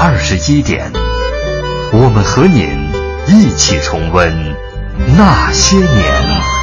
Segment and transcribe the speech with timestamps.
[0.00, 0.92] 二十一点，
[1.92, 2.88] 我们和您
[3.26, 4.54] 一起重温
[5.16, 6.57] 那些年。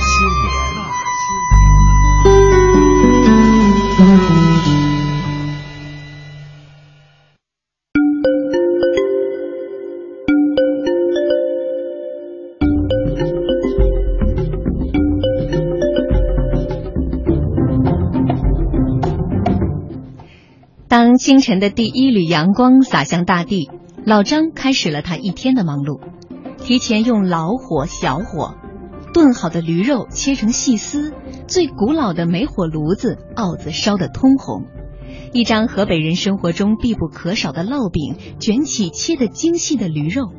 [20.98, 23.70] 当清晨的第一缕阳光洒向大地，
[24.06, 26.00] 老张开始了他一天的忙碌。
[26.58, 28.56] 提前用老火、小火
[29.14, 31.12] 炖好的驴肉切成细丝，
[31.48, 34.68] 最古老的煤火炉子鏊子烧得通红，
[35.34, 40.32] 一张河北人生活中必不可少的烙饼卷起切得精细的驴肉，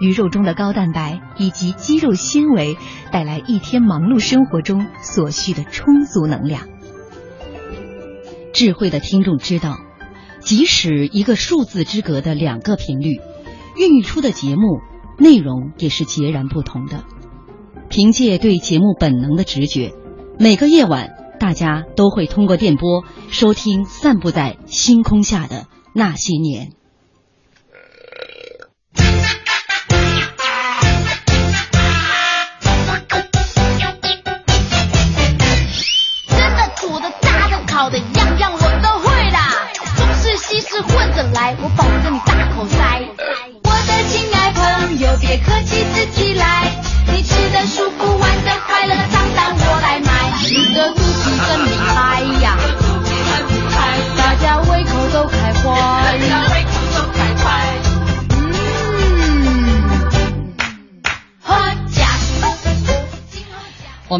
[0.00, 2.76] 驴肉中的高蛋白以及肌肉纤维
[3.12, 6.62] 带来一天忙碌生活中所需的充足能量。
[8.52, 9.78] 智慧的听众知道，
[10.44, 13.20] 即使一个数字之隔的两个频率，
[13.76, 14.80] 孕育出的节目
[15.18, 17.04] 内容也是截然不同的。
[17.88, 19.94] 凭借对节目本能的直觉，
[20.38, 26.72] 每个夜晚大家都会通过电波收听散布在星空下的那些年。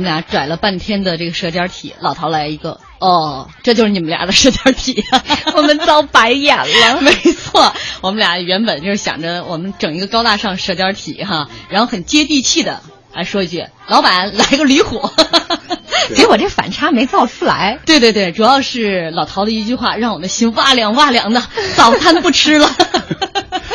[0.04, 5.02] 们俩拽了半天的这个舌尖体，老陶来一个，哦，这就是你们俩的舌尖体，
[5.56, 7.00] 我们遭白眼了。
[7.00, 7.72] 没错，
[8.02, 12.82] 我们俩原本就是想着我们整一个高大上舌尖体哈，然后很接地气的
[13.14, 15.10] 来说一句：“老板来个驴火。
[16.14, 17.78] ”结果这反差没造出来。
[17.86, 21.42] 对对对，主要是老陶的一句话让我们心哇凉哇凉的，
[21.76, 22.70] 早餐不吃了。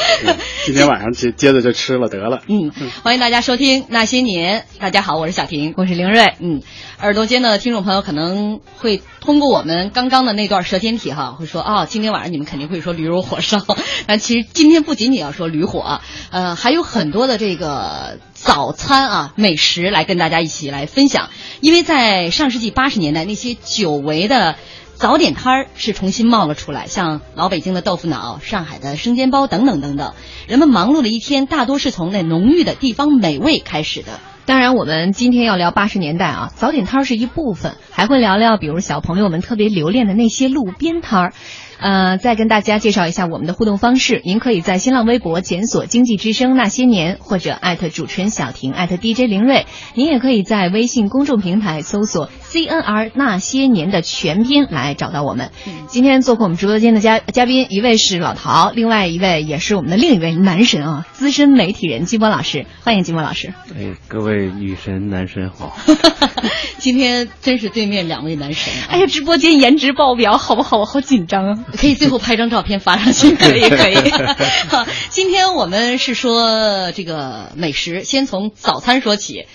[0.65, 2.41] 今天晚上接接着就吃了得了。
[2.47, 2.71] 嗯，
[3.03, 4.65] 欢迎大家收听《那些年》。
[4.81, 6.33] 大家好，我是小婷，我是凌睿。
[6.39, 6.61] 嗯，
[6.99, 13.59] 耳朵间的听众朋友可能会通过我们刚刚的那段舌尖体哈，会说啊、今天晚上你们肯定会说驴肉火烧。
[14.07, 16.01] 但其实今天不仅仅要说驴火，
[16.31, 21.29] 呃，还有很多的这个早餐啊美食来跟大家一起来分享。
[21.61, 24.55] 因为在上世纪八十年代，那些久违的。
[24.99, 30.11] 早点摊儿是重新冒了出来，像老北京的豆腐脑、上海的生煎包等等等等。
[30.45, 34.19] 人们忙碌的一天，大多是从那浓郁的地方美味开始的。
[34.45, 41.33] 当然，我们今天要聊八十年代啊，早点摊儿是一部分，还会聊聊比如小朋友们特别留恋的那些路边摊儿。
[41.79, 49.65] 呃，再跟大家介绍一下我们的互动方式，您可以在新浪微博检索“经济之声那些年”，或者艾特主持人小婷，艾特 DJ 林睿。
[49.95, 55.51] 您也可以在微信公众平台搜索 “CNR 那些年”的全拼来找到我们。
[55.87, 63.53] 今天做客我们直播间的嘉嘉宾，一位是老陶，另外一位也是我们的另一位男神啊，资深媒体人金波老师，欢迎金波老师。
[63.77, 65.77] 哎，各位女神男神好！
[66.77, 70.79] 今天真是对面两位男神、啊，哎呀，直播间颜值爆表，好不好？
[70.79, 71.65] 我好紧张啊！
[71.77, 73.95] 可以最后拍张照片发上去，可以可以。
[74.69, 79.45] 好，今天我们是说这个美食，先从早餐说起。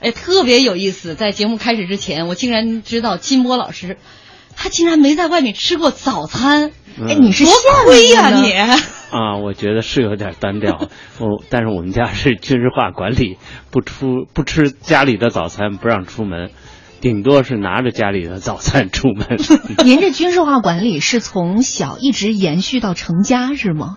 [0.00, 3.98] 哎，特别有意思，在节目开始之前，我竟然知道金波老师，
[4.56, 6.72] 他竟然没在外面吃过早餐。
[7.08, 7.52] 哎，你是多
[7.84, 8.52] 亏呀、呀你！
[8.52, 10.88] 啊，我觉得是有点单调。
[11.20, 13.38] 我但是我们家是军事化管理，
[13.70, 16.50] 不出不吃家里的早餐，不让出门，
[17.02, 19.26] 顶多是拿着家里的早餐出门。
[19.84, 23.96] 您这军事化管理是从小一直延续到成家是吗？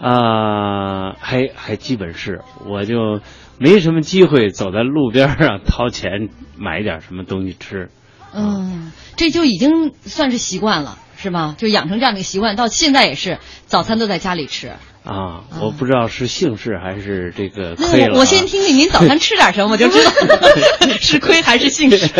[0.00, 3.20] 啊、还还基本是，我就
[3.58, 7.90] 没什么机会走在路边上掏钱买点什么东西吃。
[8.34, 11.54] 嗯，这就已经算是习惯了，是吗？
[11.58, 14.72] 就养成这样的一个习惯，到现在也是早餐都在家里吃。
[15.06, 18.10] 啊，我不知道是姓氏还是这个亏了、啊。
[18.14, 20.10] 我我先听听您早餐吃点什么，我就知道
[21.00, 22.08] 是亏还是姓氏。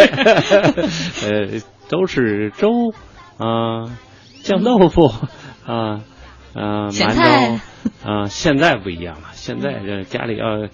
[1.27, 2.69] 呃，都是粥
[3.39, 3.91] 啊、
[4.43, 5.13] 酱豆腐
[5.67, 6.01] 啊
[6.55, 7.61] 啊、咸馒菜
[8.05, 10.69] 头啊、现在不一样了，现在这家里要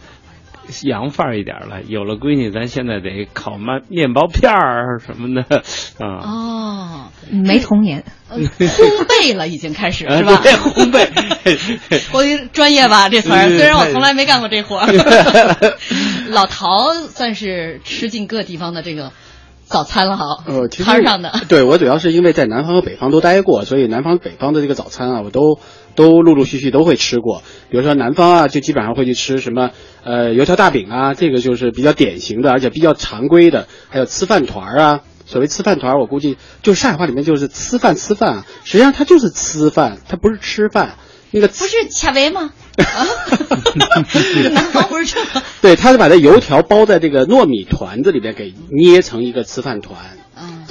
[0.84, 5.62] 洋范儿一点了，有了闺女，咱现在得烤面面包片儿什么的
[5.98, 6.20] 啊。
[6.22, 8.04] 哦，没童年。
[8.30, 10.40] 呃烘焙了已经开始是吧？
[10.42, 11.06] 对烘焙，
[12.14, 14.88] 我专业吧这词儿，虽然我从来没干过这活儿。
[16.32, 19.12] 老陶算是吃尽各地方的这个
[19.66, 21.30] 早餐了哈，呃，其实摊上的。
[21.46, 25.58] 对我主要是因为在南方和北方都待过，所以南方北方的这个早餐啊，我都
[25.94, 27.42] 都陆陆续续都会吃过。
[27.70, 29.70] 比如说南方啊，就基本上会去吃什么
[30.04, 33.66] 呃油条大饼啊，这个就是比较典型的，而且比较常规的。
[33.88, 40.96] 还有吃饭团儿啊，所谓吃饭团儿，我估计就是上海话里面就是吃饭吃饭啊，实际上它就是吃饭，它不是吃饭。
[41.34, 42.52] 那个不是恰维吗？
[42.76, 43.06] 啊
[44.52, 45.42] 南方不是这个。
[45.62, 49.96] 对，他是把这油条包在这个糯米团子里边给捏成一个吃饭团。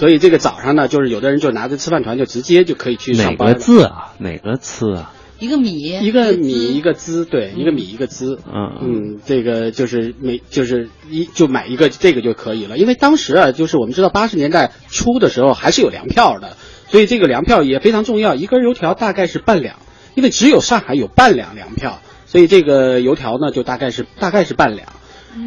[0.01, 3.53] 嗯，所以这个早上呢，就是有的人就拿着吃饭团就直接就可以去哪上班哪。
[3.53, 4.13] 个字啊？
[4.17, 5.13] 哪个词啊？
[5.37, 8.39] 一个米，一个米一个滋，对，一个米一个滋。
[8.45, 16.57] 嗯嗯，这个就是每就是一就买一个这个就可以了，因为当时啊，就是我们知道八十年代初的时候还是有粮票的，
[16.89, 19.77] 所以这个粮票也非常重要，一根油条大概是半两，
[20.15, 24.89] 因为只有上海有半两粮票，所以这个油条呢就大概是大概是半两。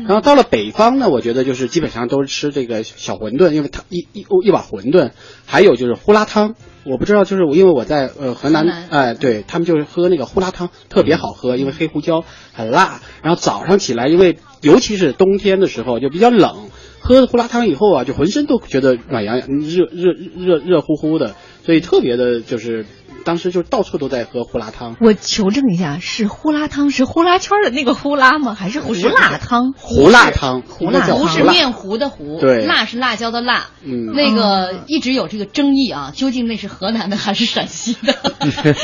[0.07, 5.11] 然后到了北方呢，我觉得就是基本上都是吃这个小馄饨，因为它一一一碗馄饨，
[5.47, 6.55] 还有就是呼啦汤。
[6.85, 13.01] 我不知道，就是我因为我在呃河南哎，对他们就是喝那个呼啦汤，特别好喝，因为黑胡椒很辣。
[13.23, 16.69] 然后早上起来，因为尤其是冬天的时候就比较冷，
[17.01, 21.35] 喝呼啦汤以后啊，就浑身都觉得暖洋洋、热热热热乎乎的，
[21.65, 22.85] 所以特别的就是
[23.25, 24.97] 当时就到处都在喝呼啦汤。
[25.01, 28.55] 我求证一下，是呼啦汤是呼啦圈的那个呼啦吗？
[28.55, 29.73] 还是胡辣汤？
[29.73, 33.69] 胡辣汤，胡辣汤应该叫胡辣糊是面糊的糊，对辣是辣椒的辣。
[33.83, 38.15] 嗯那个一直有这个争议啊，究竟那是河南的还是陕西的？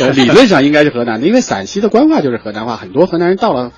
[0.00, 3.72] 呃 理论上应该是河南的，因为陕西的官话就是河南话，很多河南人到了。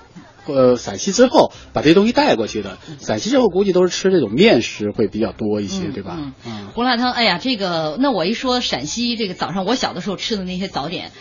[0.46, 6.16] 呃，陕西之后把这些东西带过去的，陕西之后估计都是吃这种面食会比较多一些，对吧？
[6.18, 6.32] 嗯。
[6.46, 11.12] 嗯，胡辣汤，哎呀，这个那我一说陕西这个早上我小的时候吃的那些早点，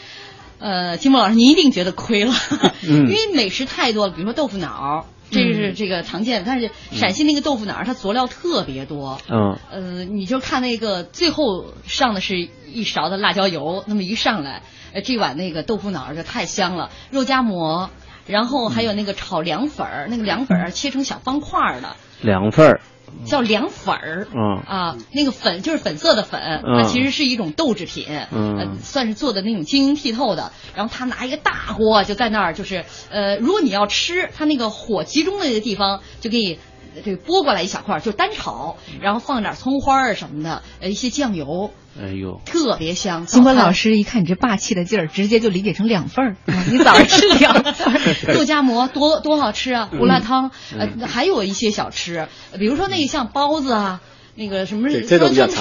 [0.59, 2.33] 呃，金波老师您一定觉得亏了，
[2.87, 3.07] 嗯。
[3.07, 6.39] 因为美食太多了，比如说豆腐脑，这个是这个常见。
[6.41, 9.57] 的，但是陕西那个豆腐脑它佐料特别多，嗯。
[9.71, 14.63] 呃，你就看那个最后上的是一勺的辣椒油，那么一上来，
[14.93, 17.89] 呃，这碗那个豆腐脑就太香了，肉夹馍，
[18.27, 22.81] 然后还有那个炒凉粉儿，那个凉粉儿切成小方块儿的，凉粉儿，
[23.25, 24.27] 叫凉粉儿。
[24.33, 30.51] 嗯啊，那个粉就是粉色的粉，它嗯其实是一种豆制品，嗯呃，算是做的那种晶莹剔透的。
[30.75, 36.59] 然后他拿一个大锅就在那儿，就是呃，如果你要吃，他那个火集中的那个地方就给你。
[36.95, 43.25] 呃这个拨过来一小块儿，就单炒，然后放点葱花儿什么的，呃，一些酱油，哎呦，特别香。
[43.25, 46.35] 金波老师一看你这霸气的劲儿，直接就理解成两份儿。
[46.47, 47.99] 啊 你早上吃两份儿，
[48.33, 54.01] 肉夹馍多多好吃啊，胡辣汤，嗯呃，还有一些小吃，呃比如说那个像包子啊。
[54.33, 54.87] 那个什么，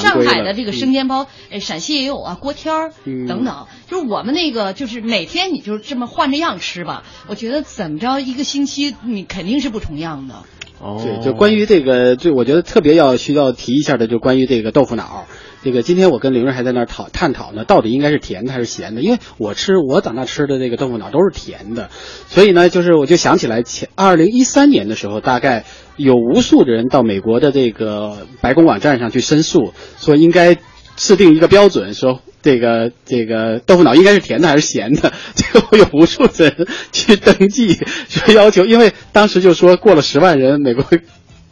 [0.01, 3.67] 上海的这个生煎包，呃，陕西也有啊，锅贴儿嗯等等。
[3.89, 7.03] 就是我们那个，就是每天你就这么换着样吃吧。
[7.27, 10.45] 我觉得怎么着，一个星期你肯定是不重样的。
[10.81, 15.27] 哦，对，就关于这个，就我觉得特别要需要提一下的，就关于这个豆腐脑。
[15.63, 19.03] 这个今天我跟刘润还在那儿讨探讨呢，到底应该是甜的还是咸的？
[19.03, 21.91] 因为我吃我长大吃的这个豆腐脑都是甜的，
[22.29, 30.57] 所以呢，就是我就想起来前二零一三年的时候，大概有无数的人到美国的这个白宫网站上去申诉，说应该
[31.01, 35.13] 制定一个标准，说这个这个豆腐脑应该是甜的还是咸的？
[35.35, 37.79] 这个我有无数人去登记，
[38.11, 40.85] 说要求，因为当时就说过了十万人，美国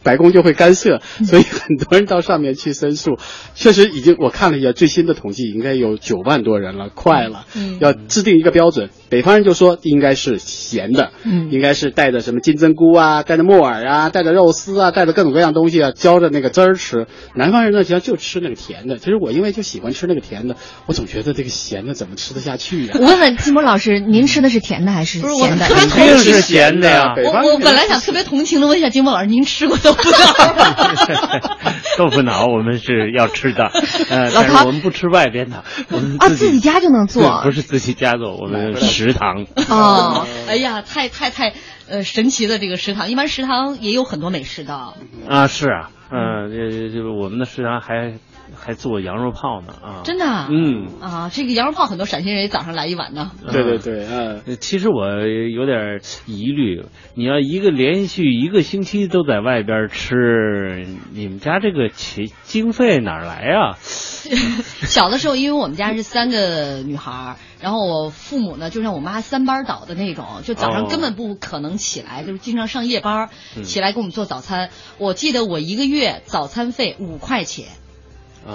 [0.03, 3.17] 白宫就会干涉，所以很多人到上面去申诉。
[3.55, 7.47] 确实已经，我看了一下最新的统计，应该有九万多人了，快了。
[7.55, 17.07] 嗯要制定一个标准，北方人就说应该是咸的，嗯应该是带着什么金针菇啊，带着木耳啊，带着肉丝啊，带着各种各样东西啊，浇着那个汁儿吃。
[17.35, 18.97] 南方人呢，实际上就吃那个甜的。
[18.97, 25.65] 其实我因为就喜欢吃那个甜的，我总觉得这个咸的怎么吃得下去呀、我问问金波老师，您吃的是甜的还是不是我咸的？
[25.65, 27.09] 特别肯定是咸的呀。
[27.11, 30.17] 我北方人我本来想特别同情的问一下金波老师，您吃过豆腐脑？
[31.97, 33.65] 豆腐脑我们是要吃的，
[34.09, 38.75] 呃，但是我们不吃外边的，我们啊，自自己家就能做不是自己家做，我们
[39.05, 39.45] 食堂。
[39.69, 40.27] 哦。
[40.47, 41.53] 哎呀，太太太
[41.89, 44.93] 呃神奇的这个食堂，一般食堂也有很多美食的。
[45.27, 48.17] 啊，是啊，嗯，这这这我们的食堂还
[48.55, 50.01] 还做羊肉泡呢啊！
[50.03, 50.47] 真的啊？
[50.51, 53.31] 嗯啊，这个羊肉泡很多陕西人也早上来一碗呢。
[53.51, 54.41] 对对对，嗯。
[54.45, 56.83] 呃其实我有点疑虑，
[57.15, 63.77] 你要一个连续一个星期都在外边吃，你们家这个钱经费哪儿来啊？
[63.81, 73.29] 小的时候，因为我们家是三个女孩儿，然后我父母呢就像我妈三班倒的那种，就早上哦根本不可能起来，就是经常上夜班
[73.63, 74.69] 起来给我们做早餐。
[74.97, 77.73] 我记得我一个月早餐费五块钱，啊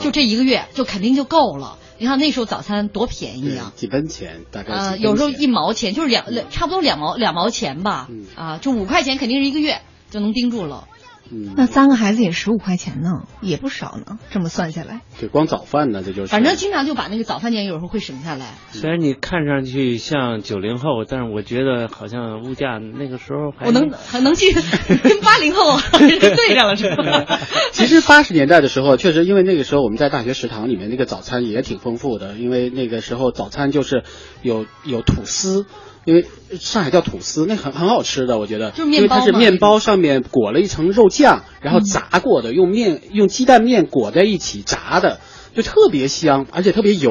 [0.01, 1.79] 就这一个月就肯定就够了。
[1.97, 3.73] 你看那时候早餐多便宜啊！
[3.77, 10.89] 几分钱，大概呃，有时候一毛钱，就是两两差不多两毛两毛钱吧，嗯啊，就五块钱肯定是一个月就能盯住了。
[11.31, 14.19] 嗯，那三个孩子也十五块钱呢，也不少呢。
[14.31, 18.55] 这么算下来，对，光早饭呢，这就是反正经常就把那个早饭钱有时候会省下来。
[18.71, 27.39] 虽然你看上去像九零后，但是我觉得好像物价那个时候还我能还能记跟八零后 对上了是吧？
[27.73, 34.05] 其实八十年代的时候，确实因为那个时候我们在大学食堂里面那个早餐也挺丰富的，因为那个时候早餐就是
[34.43, 35.67] 有有吐司。
[36.05, 36.27] 因为
[36.59, 45.21] 上海叫吐司，那很很好吃的，我觉得，就面包因为它是面包上面裹了一层肉酱，然后炸过的，用面用鸡蛋面裹在一起炸的，
[45.55, 47.11] 就特别香，而且特别油。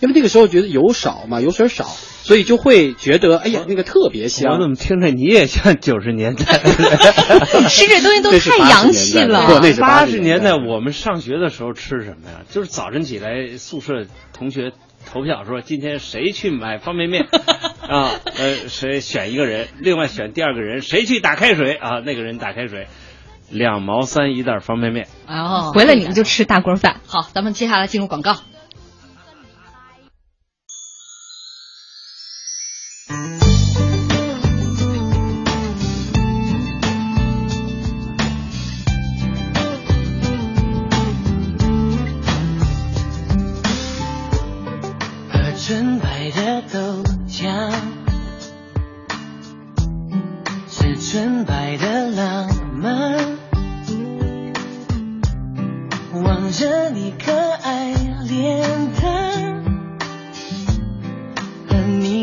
[0.00, 4.68] 因为那个时候觉得油少嘛，油水少，所以就会觉得，哎呀，那个特别香我怎。
[4.68, 6.58] 么听着你也像九十年代？
[7.68, 9.46] 吃这东西都太洋气了。
[9.46, 12.42] 不那是80八十年代我们上学的时候吃什么呀？
[12.50, 14.72] 就是早晨起来，宿舍同学
[15.06, 17.26] 投票说今天谁去买方便面
[17.88, 18.10] 啊？
[18.38, 22.00] 呃，谁选一个人，另外选第二个人，谁去打开水啊？
[22.00, 22.88] 那个人打开水，
[23.50, 25.06] 两毛三一袋方便面。
[25.26, 27.00] 哦，回来你们就吃大锅饭。
[27.06, 28.36] 好，咱们接下来进入广告。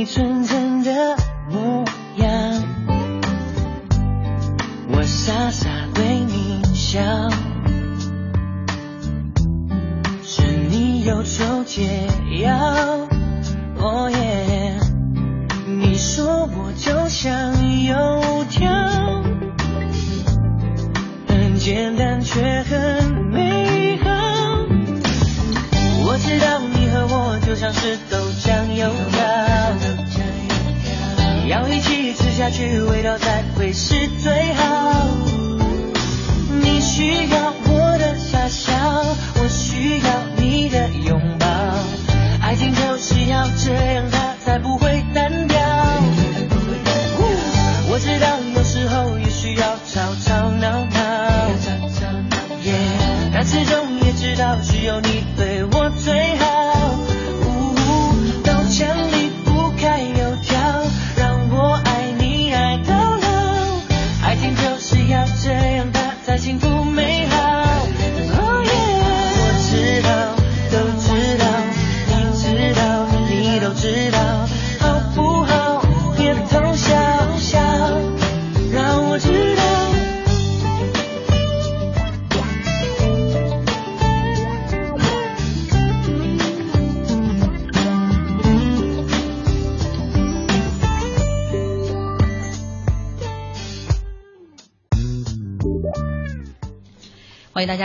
[0.01, 0.40] 你纯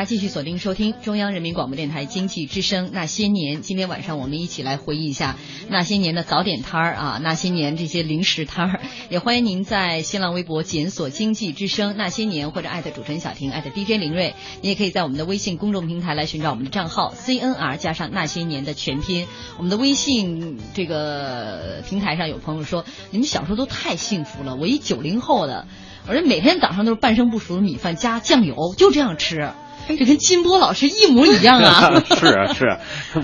[0.06, 3.56] 继续锁定收听中央人民广播电台经济之声《那些年》。
[3.60, 5.34] 今天晚上我们一起来回忆一下
[5.68, 8.80] 那些年的早点摊儿啊，那些年这些零食摊儿。
[9.10, 14.34] 也欢迎您在新浪微博检索“经济之声那些年”或者艾特主持人小婷，艾特 DJ 林睿。
[14.62, 19.26] 你也可以在我们的微信公众平台来寻找我们的账号 CNR 加上那些年的全拼。
[19.58, 25.66] 我们的微信这个平台上有朋友说，你们小时候都太幸福了，我一九零后的。
[26.08, 29.50] 我这每天早上都是半生不熟的米饭加酱油，就这样吃，
[29.88, 32.00] 这跟金波老师一模一样啊！
[32.16, 32.78] 是啊是啊，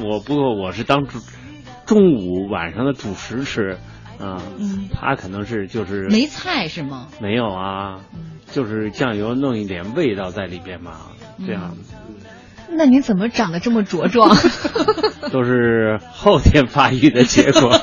[0.05, 1.19] 我不过我是当主
[1.87, 3.79] 中午晚上的主食吃，
[4.19, 7.09] 啊，嗯他可能是就是没菜是吗？
[7.21, 8.01] 没有啊，
[8.51, 11.01] 就是酱油弄一点味道在里边嘛，
[11.47, 11.75] 这样。
[12.77, 14.37] 那你怎么长得这么茁壮？
[15.31, 17.71] 都是后天发育的结果。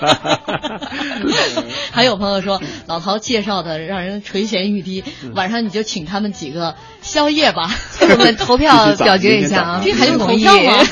[1.91, 5.03] 还有朋友说，老陶介绍的让人垂涎欲滴，
[5.35, 7.69] 晚上你就请他们几个宵夜吧。
[8.01, 10.83] 我们投票表决一下啊，这还用投票吗？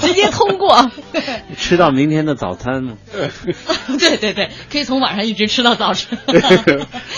[0.00, 0.90] 直接通过。
[1.56, 2.94] 吃到明天的早餐吗？
[3.98, 6.18] 对对对，可以从晚上一直吃到早晨。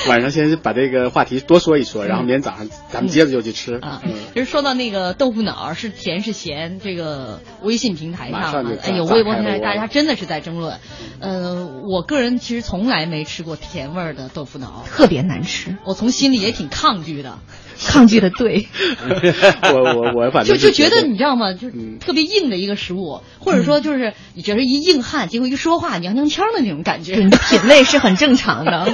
[0.08, 3.74] 晚上先把这个话题多说一说，然后明天早上咱们接着就去吃。
[3.76, 10.78] 啊嗯，其实说到那个豆腐脑是甜是咸，这个微信平台上哎呦，微博平台大家真的是在争论。
[11.20, 17.38] 呃，我个人其实从来没吃过甜味儿的豆腐脑，特别难吃，我从心里也挺抗拒的，
[17.88, 18.66] 抗拒的对。
[19.72, 21.52] 我我我反正就就觉得你知道吗？
[21.52, 27.30] 就嗯特别硬的一个食物，或者说就是你觉得一硬汉，结果一说话娘娘腔的那种感觉你。
[27.30, 28.88] 的 品味是很正常的。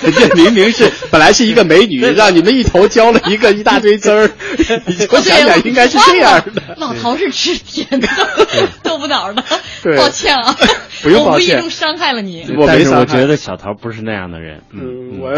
[0.00, 4.30] 这 明明是本来是一个美女，让你们一头浇了一个一大堆汁儿，
[4.86, 6.74] 你就想想应该是这样的。
[6.76, 8.08] 老陶是吃甜的
[8.82, 9.44] 豆腐脑的，
[9.96, 10.56] 抱歉啊，
[11.02, 12.44] 不用抱歉我无意中伤害了你。
[12.56, 14.80] 我但是我没伤害觉得小桃不是那样的人，嗯，
[15.14, 15.30] 嗯，我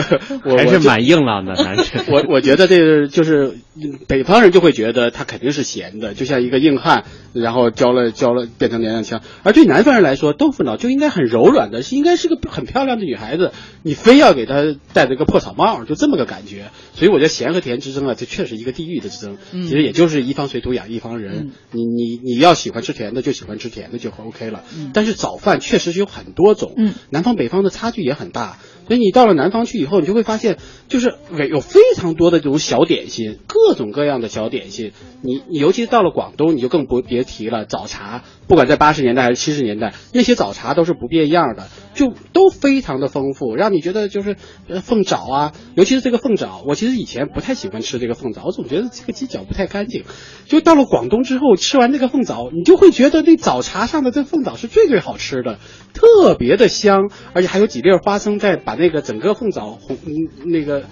[0.44, 2.04] 我还是蛮硬朗的男生。
[2.08, 9.22] 我我觉得这个就是嗯北方人就会觉得他肯定是咸的，就像一个硬汉，然后浇了浇了变成娘娘腔。
[9.42, 13.52] 而对南方人来说，豆腐脑就应该很柔软的，是应该是个很漂亮的女孩子，
[13.82, 16.70] 你非要给她戴着个破草帽，就这么个感觉。
[16.94, 19.36] 所以我觉得咸和甜之争啊，这确实一个地域的之争。
[19.52, 24.64] 嗯其实也就是一方水土养一方人，你你你要喜欢吃甜的就喜欢吃甜的就 OK 了。
[24.94, 28.58] 但是早饭确实是有很多种，嗯南方北方的差距也很大。
[28.86, 31.14] 所以你到了南方去以后，你就会发现，就是
[31.50, 34.92] 有非常多的这种小点心，各种各样的小点心。
[35.22, 37.64] 你你尤其到了广东，你就更不别提了。
[37.64, 44.36] 早茶，不管在八十年代还是七十年代，那些早茶都是不变样的，就都非常的丰富，让你觉得就是
[44.68, 50.04] 呃凤爪啊，尤其是这个凤爪，我其实以前不太喜欢吃这个凤爪，我总觉得这个鸡脚不太干净。
[50.46, 55.58] 就到了广东之后，吃完这个凤爪，你就会觉得那早茶上的这凤爪是最最好吃的，
[55.92, 59.98] 特别的香，而且还有几粒花生在把那个整个凤爪红
[60.44, 60.84] 那个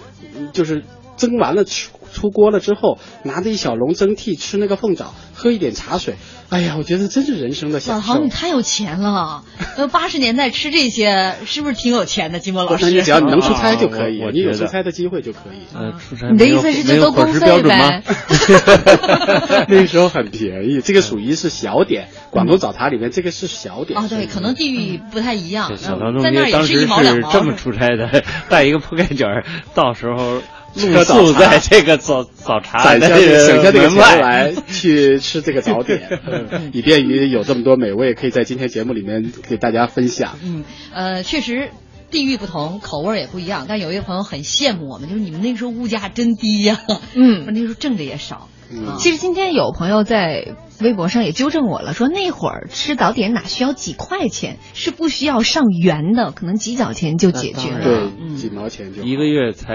[0.51, 0.83] 就是
[1.15, 6.15] 蒸完了出出锅了之后，拿着一小笼蒸屉吃那个凤爪，喝一点茶水，
[6.49, 8.19] 哎呀，我觉得真是人生的老享受陶，。
[8.19, 9.43] 你太有钱了！
[9.77, 12.39] 呃，八十年代吃这些是不是挺有钱的？
[12.39, 15.75] 金波老师，只要你能出差就可以，你有出差的机会就可以。
[15.75, 19.65] 呃，出差你的意思是就都公费标准吗呗？
[19.67, 23.99] 那时候很便宜，这个属于是小点，广东早茶里面这个是小点。
[23.99, 25.75] 啊，对，可能地域不太一样这。
[25.77, 27.31] 小嗯唐同在那也学当时是一毛两毛。
[27.31, 29.27] 这么出差的，带一个铺盖卷，
[29.73, 30.41] 到时候
[30.75, 40.37] 露喝早宿在这个早早茶攒下的这个省下这个钱来去吃这个早点， 嗯以便于有这么多美味可以在今天节目里面给大家分享。
[40.43, 41.69] 嗯，呃，确实。
[42.11, 43.65] 地域不同，口味也不一样。
[43.67, 46.79] 但有一位朋友很羡慕我们，就是你们那时候物价真低呀、
[47.15, 48.47] 嗯说那时候挣的也少。
[48.71, 57.83] 嗯啊其实今天有朋友在微博上也纠正我了，说那会儿吃早点哪需要几块钱，是不需要上元的，可能几角钱就解决了。
[57.83, 59.73] 对，几毛钱就好一个月才，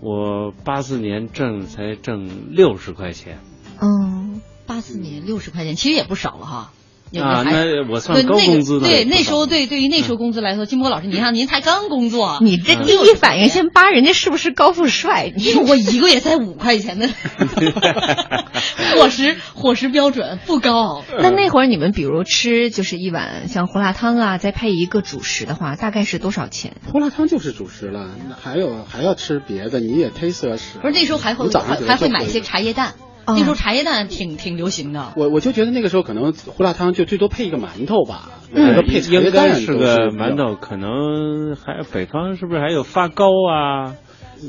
[0.00, 3.38] 我八四年挣才挣六十块钱
[3.80, 6.72] 嗯，八四年六十块钱，其实也不少了哈。
[7.10, 8.86] 也啊，那我算高对那个工资的。
[8.86, 15.32] 对，那时候对对于那时候工资来说，金波老师，您看您才刚工作，你这第一反应先扒人家是不是高富帅？
[15.34, 17.08] 你我一个月才五块钱的
[18.96, 21.02] 伙食伙食标准不高。
[21.18, 26.76] 那那会儿你们比如吃就是一碗像胡辣汤啊，再配一个主食的话，大概是多少钱？
[26.92, 30.80] 胡辣汤就是主食了，那还有还要吃别的，你也忒奢侈。
[30.80, 31.48] 不是那时候还会
[31.86, 32.94] 还会买一些茶叶蛋，
[33.28, 35.12] 哦那时候茶叶蛋挺挺流行的。
[35.16, 43.94] 我我就觉得那个时候可能胡辣汤就最多配一个馒头吧，嗯我觉得配茶叶应蛋该是个馒头，可能还北方是不是还有发糕啊？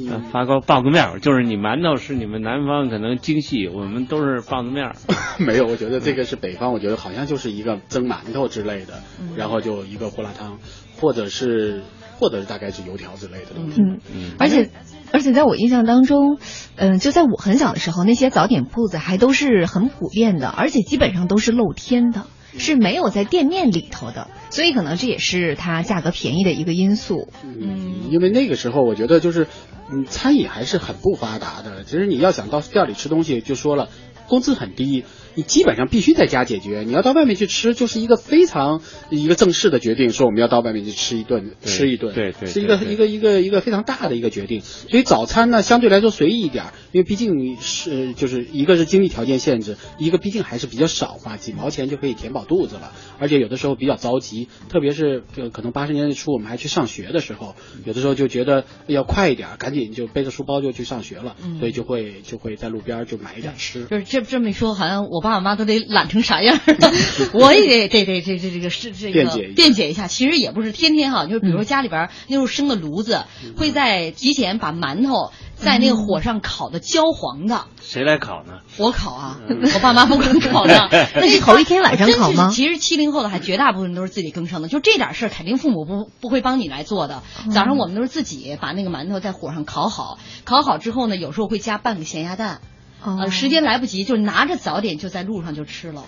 [0.07, 4.95] 呃发糕棒子面儿，就是你馒头是你们南方可能精细，我们都是棒子面儿。
[5.43, 9.01] 没有，我觉得这个是北方，我觉得好像就是一个蒸馒头之类的，
[9.35, 10.59] 然后就一个胡辣汤，
[11.01, 11.81] 或者是
[12.19, 13.81] 或者是大概是油条之类的东西。
[13.81, 14.69] 嗯，嗯，而且
[15.11, 16.37] 而且在我印象当中，
[16.75, 22.25] 嗯、就在我很小的时候，那些早点铺子还都是很普遍的，而且基本上都是露天的，
[22.57, 27.27] 是没有在店面里头的，所以可能这也是它价格便宜的一个因素。
[27.43, 29.47] 嗯，因为那个时候我觉得就是，
[29.91, 31.83] 嗯，餐饮还是很不发达的。
[31.83, 33.89] 其实你要想到店里吃东西，就说了，
[34.27, 35.05] 工资很低，
[35.39, 36.83] 你基本上必须在家解决。
[36.85, 44.59] 你要到外面去吃，就是一个非常一个正式的决定，说我们要到外面去吃一顿，对吃一顿，对对是一个一个一个一个非常大的一个决定。
[44.59, 52.91] 所以早餐呢，相对来说随意一点，因为毕竟你是就是一个是经济条件限制，一个毕竟还是比较少嘛，几毛钱就可以填饱肚子了。
[53.17, 63.85] 而且有的时候比较着急，特别是呃可能八十年代初我们还去上学的时候，有的时候就觉得要快一点，赶紧就背着书包就去上学了，所以就会就会在路边就买一点吃。
[63.85, 66.75] 就是这这么一说，好像我爸我妈都得懒成啥样儿，
[67.33, 70.07] 我也得得得这这这个是这个辩解一下辩解一下。
[70.07, 73.23] 其实也不是天天哈，就是比如说家里边儿那时候生的炉子，
[73.57, 77.65] 会在提前把馒头在那个火上烤的焦黄的。
[77.81, 78.59] 谁来烤呢？
[78.77, 79.39] 我烤啊，
[79.73, 87.23] 我爸妈不管烤的， 那是头一天晚上烤吗其实七零后的还绝大部分都是自己更生的，就这点事儿肯定父母不不会帮你来做的。
[87.51, 92.61] 早上我们都是自己把那个馒头在火上烤好，烤好之后呢，有时候会加半个咸鸭蛋。
[93.03, 96.05] 呃，时间来不及，就拿着早点就在路上就吃了。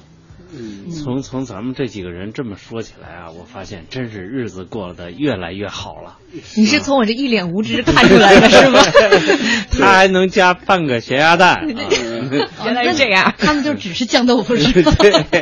[0.54, 6.18] 嗯，从从咱们这几个人这么说起来啊，我发现真是日子过得越来越好了。
[6.58, 8.80] 你是从我这一脸无知看出来的是吗？
[9.72, 11.62] 他还能加半个咸鸭蛋，啊
[12.66, 13.34] 原来是这样。
[13.38, 14.94] 他们就只是酱豆腐是吧？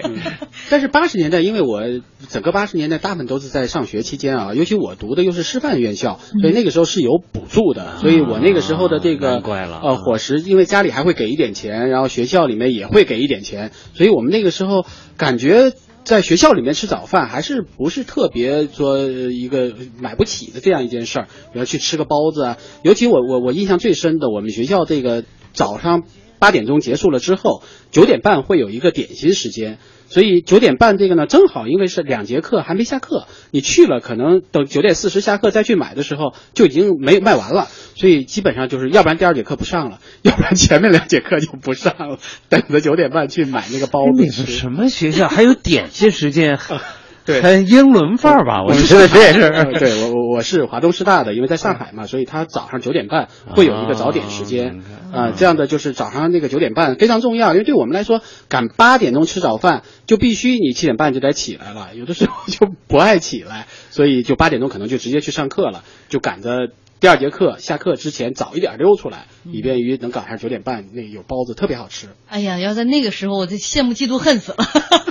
[0.69, 1.81] 但是八十年代，因为我
[2.27, 14.85] 整个八十年代大部分都是在上学期间啊，尤其我读的又是师范院校，所以那个时候是有补助的，所以我那个时候的这个呃伙食，因为家里还会给一点钱，然后学校里面也会给一点钱，所以我们那个时候
[15.17, 15.73] 感觉。
[16.05, 22.57] 在学校里面吃早饭还是不是特别说一个买不起的这样一件事儿，比如去吃个包子啊。
[22.81, 26.03] 尤其我我我印象最深的，我们学校这个早上
[26.39, 29.77] 八点钟结束了之后，九点半会有一个点心时间。
[30.11, 42.17] 所以九点半这个呢，正好因为是两节课还没下课，你去了可能等九点四十下课再去买的时候就已经没卖完了，所以基本上就是要不然第二节课不上了，要不然前面两节课就不上了，
[42.49, 44.51] 等着九点半去买那个包子你是吃。
[44.53, 45.27] 什么学校？
[45.27, 46.57] 还有点心时间？
[47.25, 48.63] 对很英伦范儿吧？
[48.65, 49.39] 我觉得这也是。
[49.77, 66.69] 对我我我是华东师大的，因为在上海嘛，所以他早上九点半会有一个早点时间啊、这样的就是早上那个九点半非常重要，因为对我们来说，赶八点钟吃早饭就必须你七点半就得起来了，有的时候就不爱起来，所以就八点钟可能就直接去上课了，就赶着。
[66.99, 72.09] 第二节课下课之前早一点溜出来，以便于能赶上九点半那有包子特别好吃。
[72.27, 74.57] 哎呀，要在那个时候，我就羡慕嫉妒恨死了。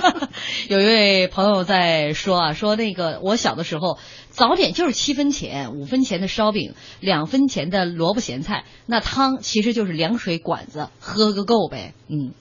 [0.69, 3.97] 有一位朋友在说啊，说那个我小的时候
[4.29, 11.95] 早点就是七分钱、五分钱的烧饼，两分钱的萝卜咸菜，那汤其实就是凉水管子，喝个够呗。
[12.07, 12.33] 嗯。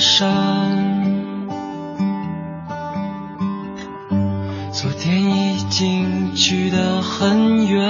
[0.00, 0.98] 山。
[4.72, 7.86] 昨天已经去得很远，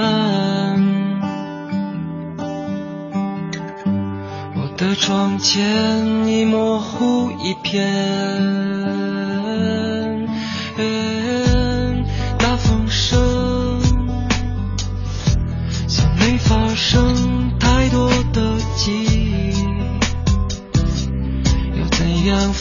[4.55, 8.80] 我的窗前已模糊一片。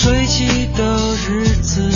[0.00, 1.90] 吹起的日子，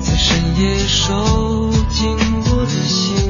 [0.00, 3.27] 在深夜收紧我的心。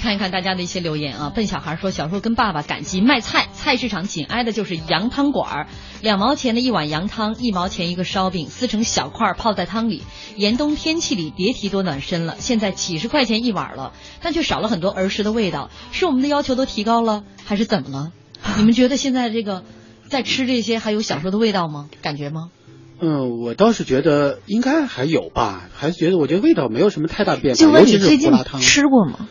[0.00, 1.30] 看一看大家的一些留言啊。
[1.30, 5.66] 笨小孩说，小时候跟爸爸赶集卖菜，菜市场紧挨的就是羊汤馆儿，
[6.02, 10.02] 两毛钱的一碗羊汤，一毛钱一个烧饼，撕成小块泡在汤里。
[10.36, 12.36] 严冬天气里，别提多暖身了。
[12.38, 15.70] 现在几十块钱一碗了，但却少了很多儿时的味道。
[15.92, 18.12] 是我们的要求都提高了，还是怎么了？
[18.56, 19.62] 你们觉得现在这个
[20.08, 21.90] 在吃这些还有小时候的味道吗？
[22.00, 22.48] 感觉吗？
[23.02, 28.60] 嗯，我倒是觉得应该还有吧，还是觉得我觉得味道没有什么太大变化，就问尤其是你最近胡辣汤。
[28.60, 29.28] 吃过吗？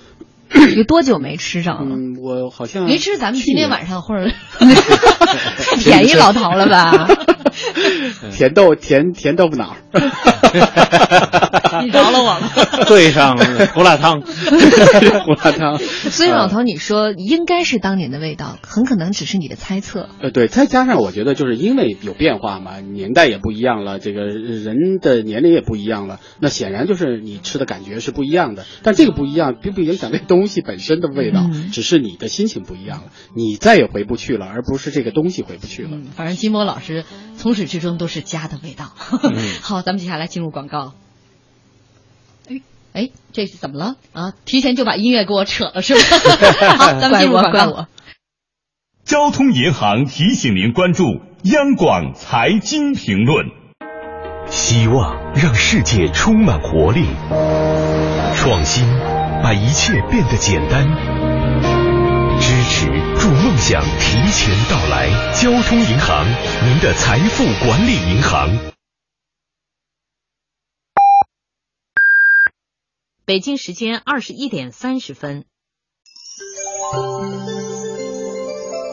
[0.76, 1.96] 有多久没吃上了？
[1.96, 7.08] 嗯，我好像没吃，咱们今天晚上或者太 便宜老陶了吧？
[8.32, 9.76] 甜豆甜甜豆腐脑，
[11.82, 12.86] 你饶了我了。
[12.88, 15.78] 对上了胡辣汤，胡辣汤。
[15.78, 20.10] 所以老陶，你说应该是当年的味道，很可能只是你的猜测。
[20.22, 28.64] 呃，对，再加上我觉得就是因为有变化嘛，年代也不一样了，这个人的年龄也不一样了，那显然就是你吃的感觉是不一样的。
[28.84, 35.90] 但这个不一样，并不影响这东西本身的味道，嗯只是你的心情不一样了，你再也回不去了，而不是这个东西回不去了。
[35.94, 37.06] 嗯，反正金波老师
[37.38, 38.94] 从始至终都是家的味道。
[39.24, 40.94] 嗯 好，咱们接下来进入广告。
[42.48, 42.62] 哎
[42.94, 44.34] 哎，这是怎么了啊？
[44.46, 46.02] 提前就把音乐给我扯了是吧？
[46.78, 47.52] 好，咱们进入广告。
[47.52, 47.88] 怪我怪我
[49.04, 51.04] 交通银行提醒您关注
[51.44, 53.48] 央广财经评论。
[54.52, 57.06] 希望让世界充满活力，
[58.34, 58.84] 创新
[59.42, 60.86] 把一切变得简单，
[62.40, 62.88] 支持
[63.20, 65.10] 助梦想提前到来。
[65.34, 66.26] 交通银行，
[66.66, 68.50] 您的财富管理银行。
[73.26, 75.46] 北京时间二十一点三十分。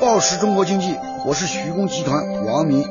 [0.01, 0.95] 报时中国经济，
[1.27, 2.83] 我是徐工集团王明。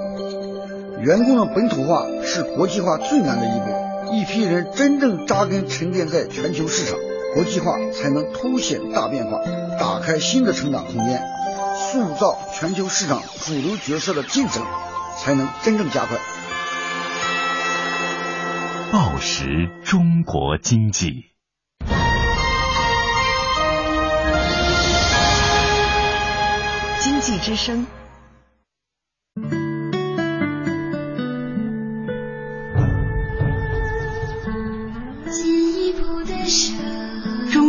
[1.02, 6.98] 员工的本土化是国际化最难的一步，一批人真正扎根沉淀在全球市场，
[7.36, 9.42] 国际化才能凸显大变化，
[9.78, 11.22] 打开新的成长空间，
[11.92, 14.66] 塑造全球市场主流角色的进程
[15.22, 16.18] 才能真正加快。
[18.90, 21.26] 报时中国经济。
[27.02, 27.86] 经济之声。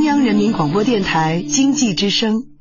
[0.06, 2.55] 央人民广播电台经济之声。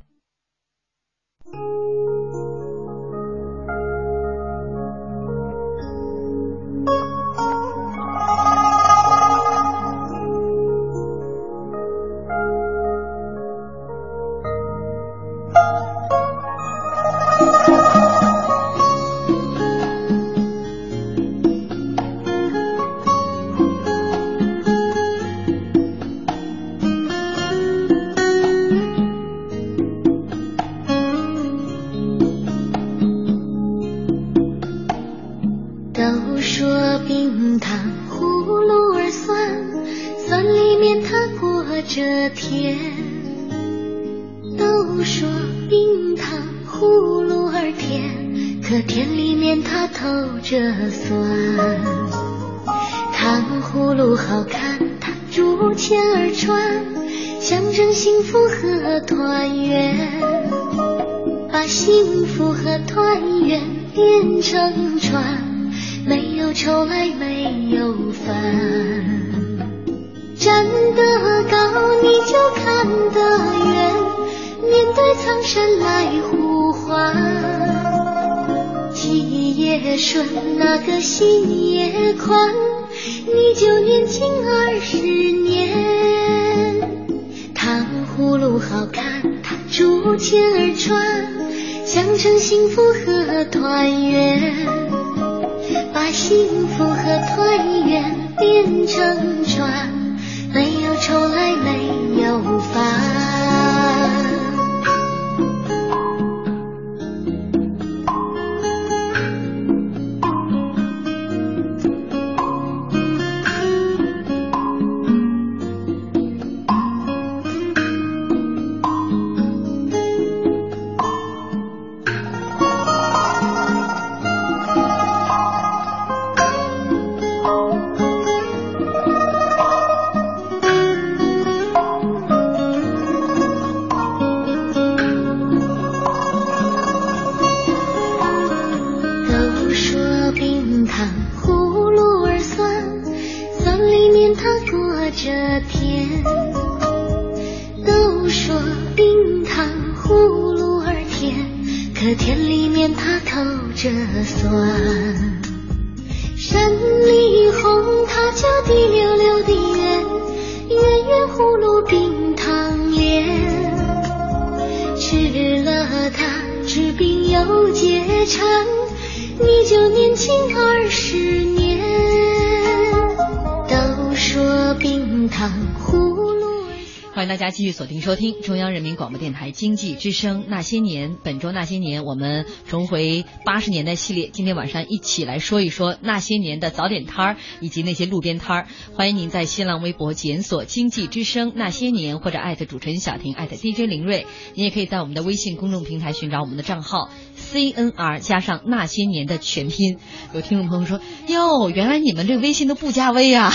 [177.76, 181.12] 锁定收听中央人民广播电台经济之声《那些年》。
[181.24, 184.28] 本周《那些年》，我们重回八十年代系列。
[184.30, 188.66] 今天晚上一起来说一说那些年的早点摊儿以及那些路边摊儿。
[188.92, 194.26] 欢迎您在新浪微博检索“经济之声那些年”或者艾特主持人小婷艾特 DJ 林睿。
[194.52, 199.96] 你也可以在我们的微信公众平台寻找我们的账号 CNR 加上那些年的全拼。
[200.34, 203.50] 有听众朋友说：“哟，原来你们这微信都不加微啊，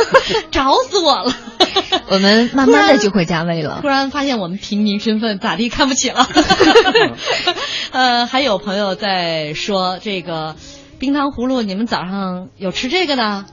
[0.52, 1.34] 找死我了！”
[2.10, 3.78] 我们慢慢的就会加微了。
[3.82, 6.26] 突然发现我们平民身份咋地看不起了。
[7.92, 10.56] 呃，还有朋友在说这个
[10.98, 13.44] 冰糖葫芦，你们早上有吃这个的？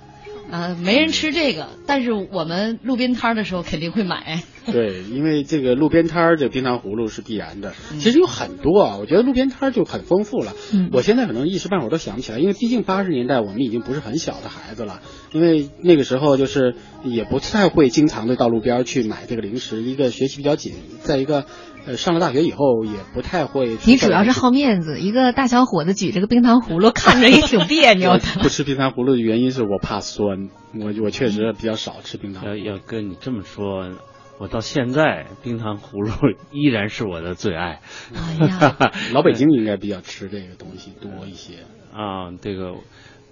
[0.52, 4.44] 呃，没人吃这个，但是我们路边摊的时候肯定会买。
[4.72, 7.74] 对，因为这个路边摊儿这冰糖葫芦是必然的。
[8.00, 10.54] 其实有很多啊，我觉得路边摊儿就很丰富了。
[10.74, 15.02] 嗯我现在可能一时半会儿都想不起来，因为毕竟八十年代我们已经不是很小的孩子了。
[15.32, 21.46] 因为那个时候就是也不太会经常的到路边去买这个零食，一个学习比较紧，再一个
[21.86, 23.78] 呃上了大学以后也不太会。
[23.86, 28.24] 你主要是好面子，一个大小伙子举着个冰糖葫芦，看着也挺别扭的。
[28.42, 32.46] 不吃冰糖葫芦的原因是我怕酸，我我确实比较少吃冰糖。
[32.46, 33.90] 要要跟你这么说，
[34.38, 37.82] 我到现在冰糖葫芦 依然是我的最爱。
[38.14, 41.60] 哎呀， 老北京应该比较吃这个东西多一些。
[41.94, 42.76] 啊，这个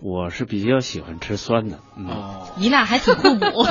[0.05, 1.79] 我是比较喜欢吃酸的。
[1.97, 3.65] 嗯、哦，你俩还挺互补。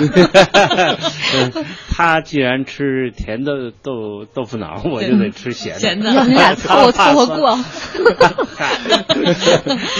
[1.94, 5.80] 他既然吃甜的豆豆腐脑，我就得吃咸的。
[5.80, 7.54] 咸的，你俩凑合凑合过。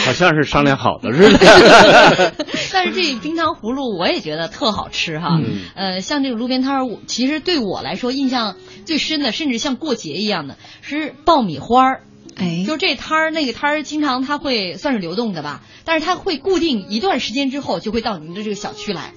[0.07, 2.33] 好像是商量好的似的。
[2.73, 5.39] 但是这冰糖葫芦我也觉得特好吃哈。
[5.39, 12.01] 嗯、呃，像这个路边摊儿，其实对我来说印象最深的，甚至像过节一样的，是爆米花儿。
[12.37, 19.13] 哎，就这摊儿那个摊儿，经常它会算是流动的吧，但是它会固定一段时间之后就会到你们的这个小区来，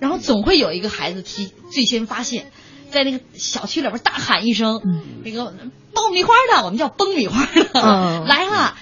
[0.00, 2.50] 然后总会有一个孩子提最先发现，
[2.90, 5.54] 在那个小区里边大喊一声，嗯、那个
[5.94, 8.74] 爆米花的，我们叫崩米花的，嗯、 来了。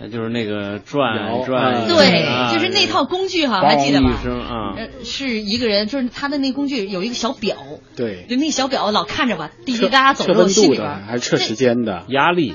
[0.00, 4.18] 他就是那个转转，对，啊、就是那套工具哈，还记得吗？
[5.04, 7.56] 是一个人，就是他的那工具有一个小表，
[7.94, 12.54] 对，就那小表老看着吧，滴滴答答走测温度的，还是测时间的，压力。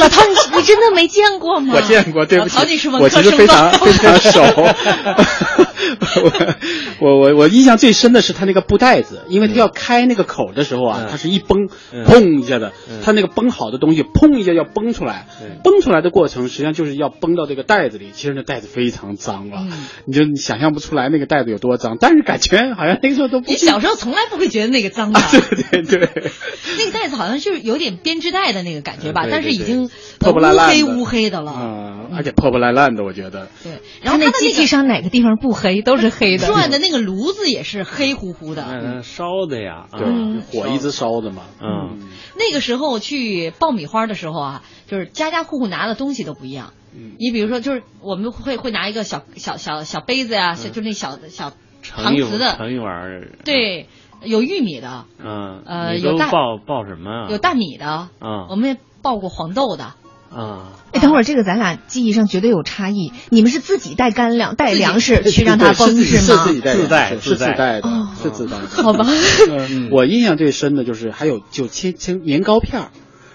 [0.00, 1.74] 老陶，你你真的没见过吗？
[1.76, 4.42] 我见过，对不起，陶你是文我其实非常非常熟。
[7.00, 11.68] 我我我印象最深的是他那个布袋子，因为他要开那个口的时候啊，嗯、他是一崩，
[12.06, 15.26] 砰一下的，嗯、他那个崩好的东西，砰一下要崩出来，
[15.64, 18.10] 崩出来的过程实际上就是要崩到这个袋子里。
[18.12, 23.50] 其实那袋子非常脏了，嗯、 你就想象不出来那个袋子有多脏，但是感觉好像那个时候都不。
[23.50, 26.08] 你小时候从来不会觉得那个脏的，啊、对对对，
[26.78, 33.48] 那个袋子好像就是有点编织袋的那个感觉吧，对对对但是已经破破烂烂乌黑乌黑的了，嗯，而且破破烂烂的，我觉得。
[33.62, 36.46] 对，然后那机器上哪个地方不黑，都是黑的。
[36.46, 42.08] 转的那个炉子也是黑乎乎的，嗯，烧的呀，对，火一直烧的嘛，嗯。
[42.36, 46.72] 那个时候去爆米花的时候啊，就是家家户户拿的东西都不一样。
[46.94, 51.52] 嗯，你比如说，就是我们会会拿一个小小小小杯子呀、啊，就那小小
[51.84, 53.28] 搪瓷的，盛一碗。
[53.44, 53.88] 对，
[54.24, 57.30] 有玉米的，嗯，呃，有大爆爆什么啊？
[57.30, 59.94] 有大米的，嗯，我们也爆过黄豆的。
[60.32, 63.12] 啊，哎，等会儿这个咱俩记忆上绝对有差异。
[63.30, 66.44] 你们是自己带干粮、带粮食去让它崩是吗？
[66.46, 68.66] 自己带，自带是自带的，哦是自带的。
[68.68, 69.04] 好吧，
[69.90, 72.90] 我印象最深的就是还有就切切年糕片儿，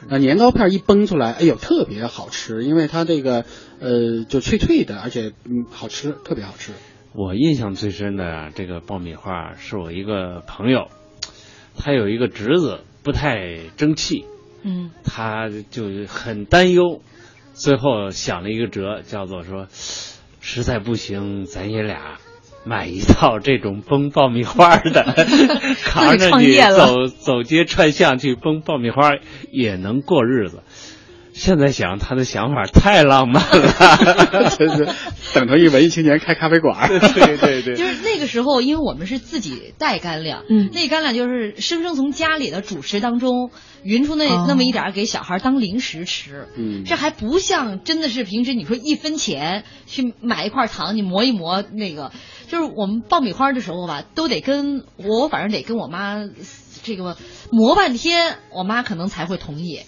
[0.09, 3.43] 啊，年糕片儿一崩出来，哎呦，特别好吃，因为它这个
[3.81, 6.71] 呃就脆脆的，而且嗯好吃，特别好吃。
[7.13, 10.87] 我印象最深的这个爆米花是我一个朋友，
[11.77, 14.25] 他有一个侄子不太争气。
[14.67, 17.01] 嗯，他就很担忧，
[17.53, 19.67] 最后想了一个辙，叫做说，
[20.41, 22.17] 实在不行，咱爷俩
[22.65, 25.03] 买一套这种崩爆米花的，
[25.85, 29.11] 扛着你走走街串巷去崩爆米花
[29.51, 30.63] 也能过日子。
[31.35, 34.87] 现在想他的想法太浪漫了， 真是
[35.33, 36.87] 等同于文艺青年开咖啡馆。
[36.87, 43.51] 对对对，就是那个时候，因为我们是自己带干粮，嗯，那干粮就是生生从家里的主食当中
[43.83, 52.13] 匀出那、哦、那么一点给小孩当零食吃，嗯，这还不像真的是平时你说一分钱去买一块糖，你磨一磨那个，
[52.47, 56.23] 就是我们爆米花的时候吧，都得跟我反正得跟我妈。
[56.85, 57.17] 这个
[57.51, 59.79] 磨半天，我妈可能才会同意。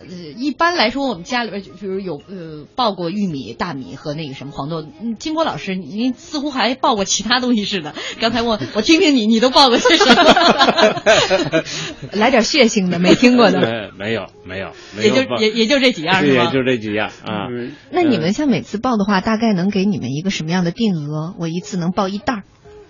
[0.00, 4.82] 呃，一般来说，我们家里边就比如有呃爆过玉米、大米和那个什么黄豆。
[4.82, 7.94] 嗯，金波老师，您似乎还爆过其他东西似的。
[8.20, 11.64] 刚才我我听听你，你都爆过些什么？
[12.18, 13.60] 来点血腥的，没听过的。
[13.60, 16.44] 呃没有没有，没也就也也就这几样是吗？
[16.44, 17.48] 也就这几样啊。
[17.90, 21.34] 那你们像每次报的话，大概能给你们一个什么样的定额？
[21.38, 22.42] 我一次能报一袋儿，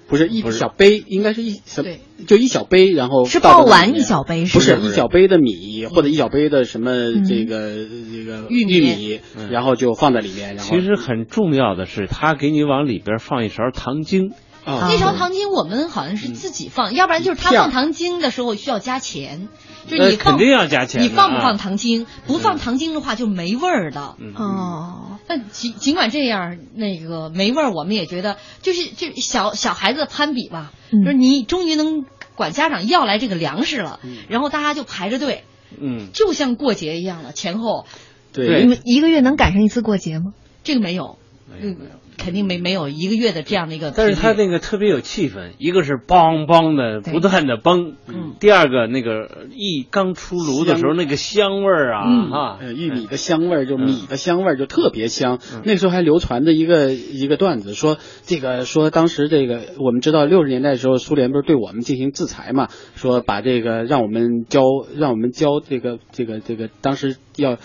[0.09, 1.83] 不是一小杯，应该是一小
[2.27, 3.71] 就一小杯，然后是倒到里面。
[3.71, 6.91] 报完一小杯是不是一小杯的米或者一小杯的什么
[7.29, 14.33] 这个这个玉米玉米，然后就放在里面，然后其实很重要的是，他给你往里边放一勺糖精。
[14.65, 14.89] 啊。
[14.89, 19.49] 那勺糖精我们好像是自己放，要不然就是他放糖精的时候需要加钱。
[19.89, 22.07] 就你放、肯定要加钱你放不啊放糖精？
[22.27, 24.15] 不放糖精的话就没味儿的。
[24.37, 35.45] 哦，但尽尽管这样，那个没味儿，我们也觉得就是就是小小孩子的攀比吧，嗯就是你终于能管家长要来这个粮食了，然后大家就排着队，
[35.81, 37.87] 嗯，就像过节一样的前后。
[38.31, 40.35] 对你们一个月能赶上一次过节吗？
[40.63, 41.19] 这个没有，
[41.61, 41.77] 嗯，
[42.19, 43.93] 肯定没没有一个月的这样的一个。
[43.93, 55.39] 但是他那个特别有气氛，一个是梆梆的不断的崩，嗯第二个那个一刚出炉的时候那个香味儿啊，嗯哈，呃玉米的香味儿，就嗯米的香味儿就特别香。
[55.65, 64.63] 那时候还流传着一个一个段子，说这个说当时这个我们知道六十年代的时候，苏联不是对我们进行制裁嘛，说把这个让我们交
[64.97, 67.57] 让我们交这个这个这个当时要。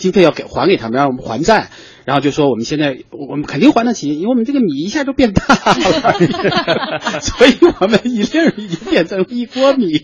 [0.00, 1.70] 经费要给还给他们，让我们还债，
[2.06, 9.98] 然后就说我们现在我们肯定还得起，因为我们这个米一下就变大了， 所以我们一粒儿已经变成一锅米，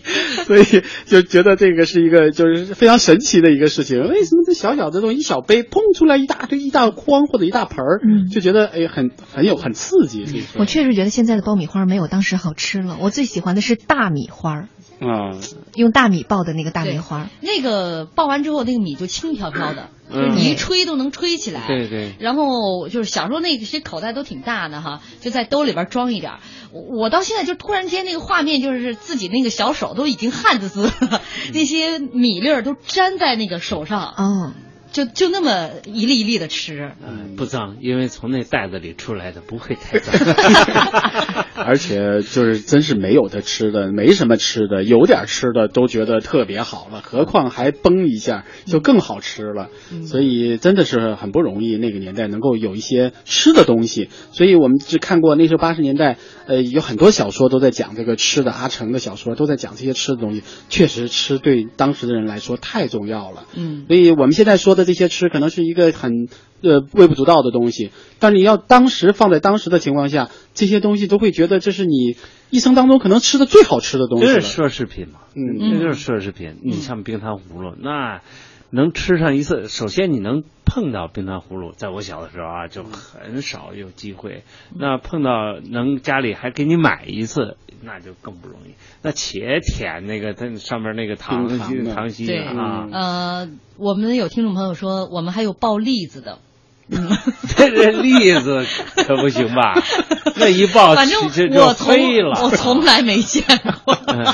[0.45, 0.63] 所以
[1.05, 3.97] 就觉得这个是一个就是非常神奇的一个事情。
[4.07, 10.45] 为什么这小小的东西一小杯碰出来一大堆一大筐或者一大盆儿，嗯就觉得哎很很有很刺激。
[10.57, 12.97] 我确实觉得现在的爆米花没有当时好吃了。
[13.01, 14.67] 我最喜欢的是大米花儿，
[14.99, 15.37] 啊，
[15.75, 17.29] 用大米爆的那个大梅花。
[17.41, 21.67] 那个爆完之后，那个米就轻飘飘的，嗯就是你一吹都能吹起来。
[21.67, 26.39] 对对然后就是小时候那些口袋都挺大的哈，就在兜里边装一点儿。
[26.71, 31.21] 我我到现在就突然间那个画面，就是自己那个小手都已经汗滋滋了，
[31.53, 34.53] 那些米粒儿都粘在那个手上，嗯，
[34.97, 36.93] 就就那么一粒一粒的吃。
[37.05, 40.15] 嗯不脏，因为从那袋子里出来的不会太脏。
[41.53, 49.69] 而且就是真是没有的吃的，没什么吃的，有点吃的都觉得特别好了，何况还崩一下就更好吃了。
[50.07, 54.09] 所以真的是很不容易，那个年代能够有一些吃的东西。
[54.31, 56.17] 所以我们只看过那时候八十年代，
[56.47, 60.41] 呃，有很多小说都在讲这个吃的，阿城的小说都在讲这些吃的东西。
[60.69, 63.43] 确实，吃对当时的人来说太重要了。
[63.55, 66.29] 嗯，所以我们现在说的这些吃，可能是一个很
[66.63, 72.15] 呃微不足道的东西，但你要当时放在当时的情况下，这些东西都会觉得这是你
[72.49, 74.33] 一生当中可能吃的最好吃的东西了。
[74.35, 76.55] 这是奢侈品嘛，嗯这就是奢侈品。
[76.63, 78.21] 你像冰糖葫芦，那
[78.69, 84.43] 能吃上一次，首先你能碰到冰糖葫芦，在我小的时候啊，就很少有机会。
[84.75, 88.73] 那碰到能家里还给你买一次，那就更不容易。
[89.01, 96.39] 那且舔那个它上面那个糖冰糖稀对啊，呃，我们有听众朋友说，我们还有爆栗子的。
[96.89, 98.65] 这这栗子
[98.95, 99.73] 可不行吧？
[100.39, 102.41] 那一爆反正我从飞了。
[102.41, 103.43] 我从来没见
[103.83, 103.93] 过。
[104.07, 104.25] 嗯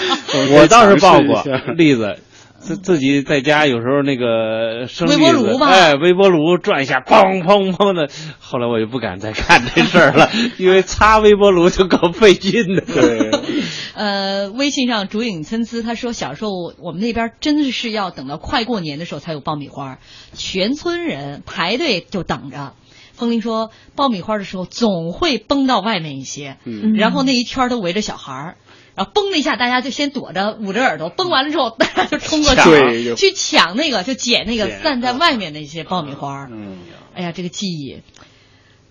[0.55, 1.43] 我倒是爆过
[1.75, 2.19] 栗子，
[2.63, 8.09] 自自己在家有时候那个生微波炉吧哎，微波炉转一下，砰砰砰的。
[8.39, 12.81] 后来我就不敢再干这事儿了，因为擦微波炉就够费劲的。
[12.81, 13.31] 对，
[13.95, 16.51] 呃，微信上竹影参差，他说小时候
[16.81, 19.99] 我们那边真的是要等到快过年的时候才有爆米花，
[20.33, 22.73] 全村人排队就等着。
[23.13, 28.55] 风铃说，爆米花的时候总会崩到外面一些，嗯然后那一圈都围着小孩儿。
[28.95, 31.11] 然后嘣的一下，大家就先躲着，捂着耳朵。
[31.15, 36.47] 嘣完了之后，大家就冲过去去抢那个，就捡那个捡散在外面那些爆米花。
[36.51, 36.77] 嗯，
[37.15, 38.01] 哎呀，这个记忆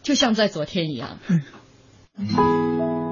[0.02, 1.18] 就像在昨天一样。
[2.36, 3.11] 哦，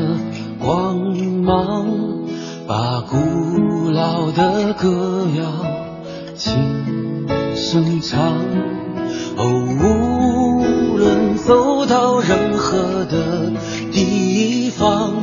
[12.71, 13.51] 任何的
[13.91, 15.13] 地方，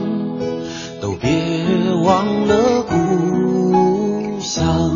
[1.01, 1.31] 都别
[2.05, 4.95] 忘了故乡。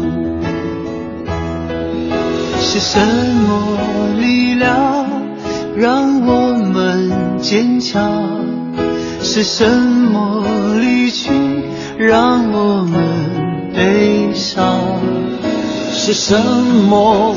[2.60, 5.06] 是什么力量
[5.74, 8.22] 让我们坚强？
[9.22, 10.44] 是什么
[10.78, 11.30] 离去
[11.96, 15.00] 让我们悲伤？
[15.94, 16.38] 是什
[16.90, 17.34] 么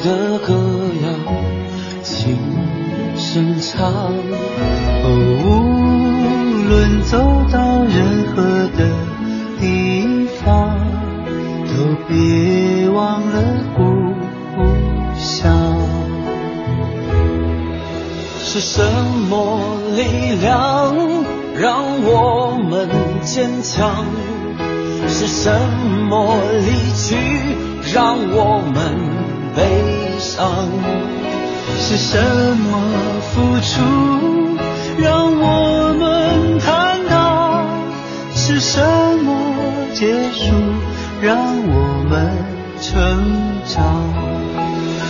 [0.00, 0.54] 的歌
[1.02, 1.06] 谣
[2.02, 2.38] 轻
[3.16, 4.12] 声唱。
[5.04, 5.06] 无
[6.68, 7.18] 论走
[7.52, 8.42] 到任何
[8.76, 8.80] 的
[9.60, 10.76] 地方，
[11.66, 11.72] 都
[12.08, 13.34] 别忘了
[13.76, 13.82] 故
[15.16, 15.78] 乡。
[18.42, 18.82] 是什
[19.28, 20.94] 么力量
[21.58, 22.88] 让我们
[23.22, 24.06] 坚强？
[25.06, 25.50] 是什
[26.08, 26.66] 么离
[26.96, 27.16] 去
[27.92, 29.13] 让我们
[29.56, 30.68] 悲伤？
[31.76, 32.18] 是什
[32.56, 32.80] 么
[33.32, 34.56] 付出
[34.98, 37.66] 让我们坦荡？
[38.34, 38.80] 是什
[39.24, 39.30] 么
[39.92, 40.52] 结束
[41.20, 42.30] 让我们
[42.80, 42.92] 成
[43.66, 43.74] 长？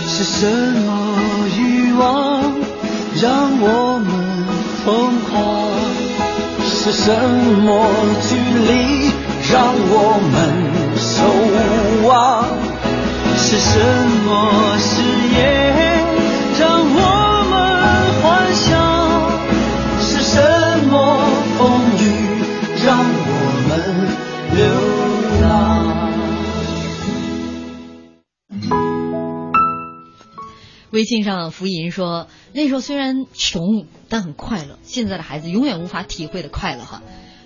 [0.07, 0.89] 是什么
[1.57, 2.41] 欲望
[3.21, 4.07] 让我们
[4.83, 5.33] 疯狂？
[6.63, 7.11] 是什
[7.63, 7.65] 么
[8.21, 8.35] 距
[8.67, 9.11] 离
[9.51, 9.53] 让
[9.89, 10.33] 我们
[10.97, 11.13] 守
[12.07, 12.44] 望？
[13.57, 13.79] 是什
[14.25, 15.01] 么誓
[15.33, 15.39] 言
[16.59, 16.95] 让我
[17.49, 17.55] 们
[18.21, 18.67] 幻想？
[20.01, 20.35] 是什
[20.89, 20.93] 么
[21.57, 21.63] 风
[21.95, 22.03] 雨
[22.85, 23.31] 让我
[23.69, 23.71] 们
[24.57, 24.59] 流
[25.41, 25.47] 浪？
[30.91, 34.77] 微信上福银说，那时候虽然穷，但很快乐。
[34.83, 37.01] 现在的孩子永远无法体会的快乐哈，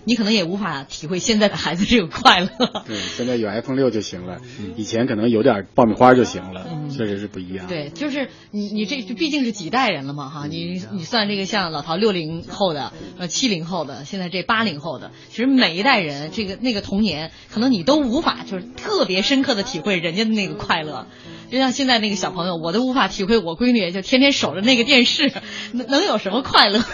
[0.09, 2.49] 你可能也无法体会现在的孩子这种快乐。
[2.87, 4.39] 对，现在有 iPhone 六就行了，
[4.75, 7.67] 以前可能有点爆米花就行了，确实是不一样。
[7.67, 21.05] 对，就是你你这这毕竟是几代人了嘛哈，你你算这个像老陶六零后的呃七零后的，现在这八零后的，其实每一代人这个那个童年，可能你都无法就是特别深刻的体会人家的那个快乐。
[21.51, 25.31] 就像现在那个小朋友，我都无法体会我闺女就天天守着那个电视，
[25.73, 26.79] 能能有什么快乐？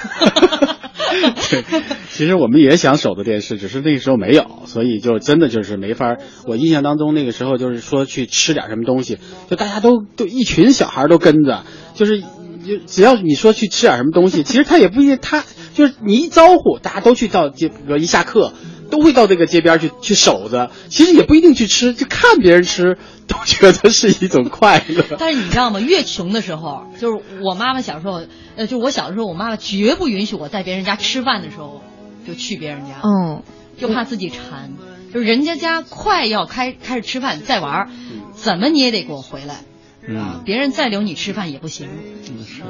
[1.50, 1.64] 对，
[2.10, 6.18] 其实我们也想守着电视，只是那个时候没有，所以就真的就是没法。
[6.48, 15.44] 我印象当中那个时候就是说去吃点什么东西，就大家都都一群小孩都跟着，就是就只要你说去吃点什么东西，其实他也不一定，他
[15.76, 18.54] 就是你一招呼，大家都去到街，比如一下课。
[18.88, 25.04] 都会到这个街边去去守着，其实也不一定去吃，就看别人吃，都觉得是一种快乐。
[25.18, 25.80] 但是你知道吗？
[25.80, 28.22] 越穷的时候，就是我妈妈小时候，
[28.56, 31.82] 呃，就我小的时候，我妈妈绝不允许我在别人家吃饭的时候
[32.28, 33.44] 就去别人家，嗯，
[33.78, 34.74] 就怕自己馋。
[35.14, 37.90] 就是人家家快要开开始吃饭再玩儿，
[38.34, 39.62] 怎么你也得给我回来。
[40.08, 41.90] 嗯，别人再留你吃饭也不行，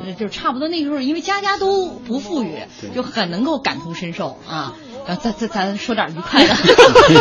[0.06, 2.60] 嗯就差不多那个时候，因为家家都不富裕，
[2.96, 4.74] 就很能够感同身受啊。
[5.08, 6.56] 咱咱咱咱说点愉快的，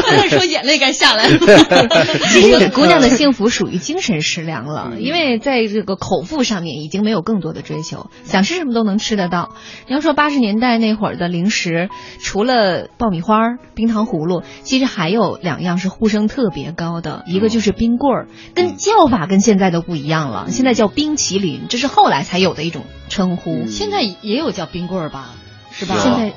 [0.02, 1.38] 再 说眼泪该下来了。
[2.32, 9.54] 其实姑娘的幸福属于精神食粮了，因为在这个口腹上面已经没有更多的追求，想吃什么都能吃得到。
[9.86, 11.88] 你要说八十年代那会儿的零食，
[12.20, 23.66] 除了爆米花、冰糖葫芦，其实还有两样是呼声特别高的，一个就是冰棍儿，跟叫法跟现在都不一样了，现在叫冰淇淋，这是后来才有的一种称呼。
[23.66, 25.34] 现在也有叫冰棍儿吧？
[25.70, 25.96] 是吧？
[25.98, 26.32] 现在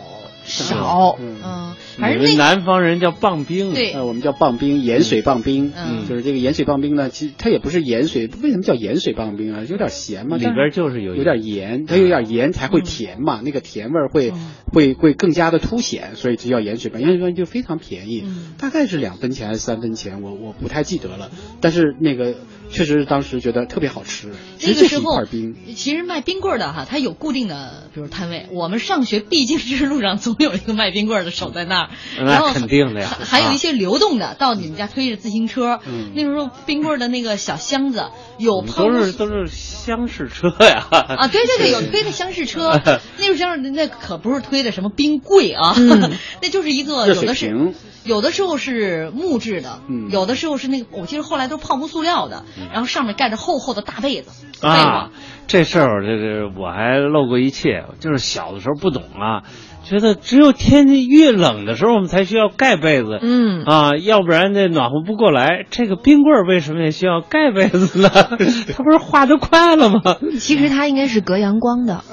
[0.47, 3.91] 少，嗯，你们南方人叫棒冰，对。
[3.91, 6.07] 呃，我们叫棒冰，盐水棒冰，嗯。
[6.07, 9.63] 就是这个盐水棒冰呢，其实它也不是盐水，为什么叫盐水棒冰啊？
[9.67, 14.31] 有点咸嘛，里边就是有有点盐，它有点盐才会甜嘛，那个甜味儿会
[14.71, 17.01] 会会更加的凸显，所以就叫盐水棒。
[17.01, 18.23] 盐水棒就非常便宜，
[18.57, 21.29] 大概是两分钱还是三分钱，我我不太记得了，
[21.59, 22.35] 但是那个
[22.69, 25.55] 确实当时觉得特别好吃，其实就是一那个时候块冰。
[25.75, 28.45] 其实卖冰棍的哈，它有固定的，比如摊位。
[28.51, 40.85] 我们上学必经之路上总 有一个卖冰棍儿的守在那儿，那然后肯定的呀还还有一些流动的，到你们家推着自行车，嗯那时候冰棍儿的那个小箱子有泡都沫是都是厢式车呀。
[40.91, 42.79] 啊，对对对，有 推的厢式车，
[43.17, 46.11] 那时候厢式那可不是推的什么冰柜啊，嗯
[46.41, 47.73] 那就是一个有的是
[48.03, 54.31] 有的时候是木质的，嗯有的时候是那个我记得后来都是泡沫塑料的，然后上面盖着厚厚的大被子，
[54.65, 55.11] 啊窝，
[55.47, 59.43] 这事儿这这我还漏过一切，就是小的时候不懂啊，
[59.89, 65.65] 觉得只有天气越冷的时候我们才需要盖被子，嗯啊，要不然这暖和不过来。
[65.69, 68.09] 这个冰棍为什么也需要盖被子呢？
[68.75, 70.01] 它不是化得快了吗？
[70.39, 72.03] 其实它应该是隔阳光的。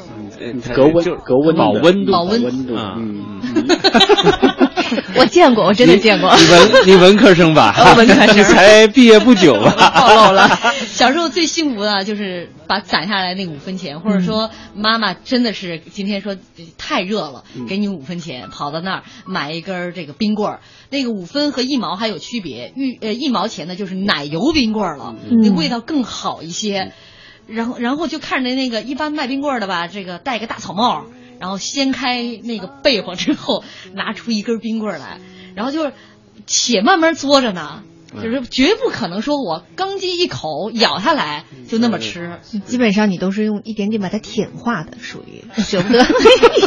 [0.75, 2.95] 隔温就隔温的保温度，保温度啊。
[2.99, 3.41] 嗯，
[5.17, 6.35] 我见过，我真的见过。
[6.37, 7.75] 你文你文科生吧？
[7.79, 9.91] 哦文科生 才毕业不久吧？
[9.91, 10.49] 暴露了。
[10.87, 16.37] 小时候最幸福的就是把攒下来那五分钱，或者说妈妈真的是今天说
[16.79, 20.61] 太热了，给你五分钱，跑到那儿买一根儿这个冰棍儿。
[20.91, 26.93] 那个五分和一毛还有区别，一呃一毛钱的就是奶油冰棍儿了，嗯那味道更好一些。
[27.47, 31.05] 然后然后就看着那个一般卖冰棍儿的吧，这个戴个大草帽，
[31.39, 35.21] 然后掀开那个被窝之后，拿出一根冰棍来，
[35.55, 35.93] 然后就是
[36.47, 37.83] 且慢慢嘬着呢。
[38.23, 45.99] 就是绝不可能说我刚进一口咬下来就那么吃，基本上你都是用一点点把它舔化的，属于 舍不得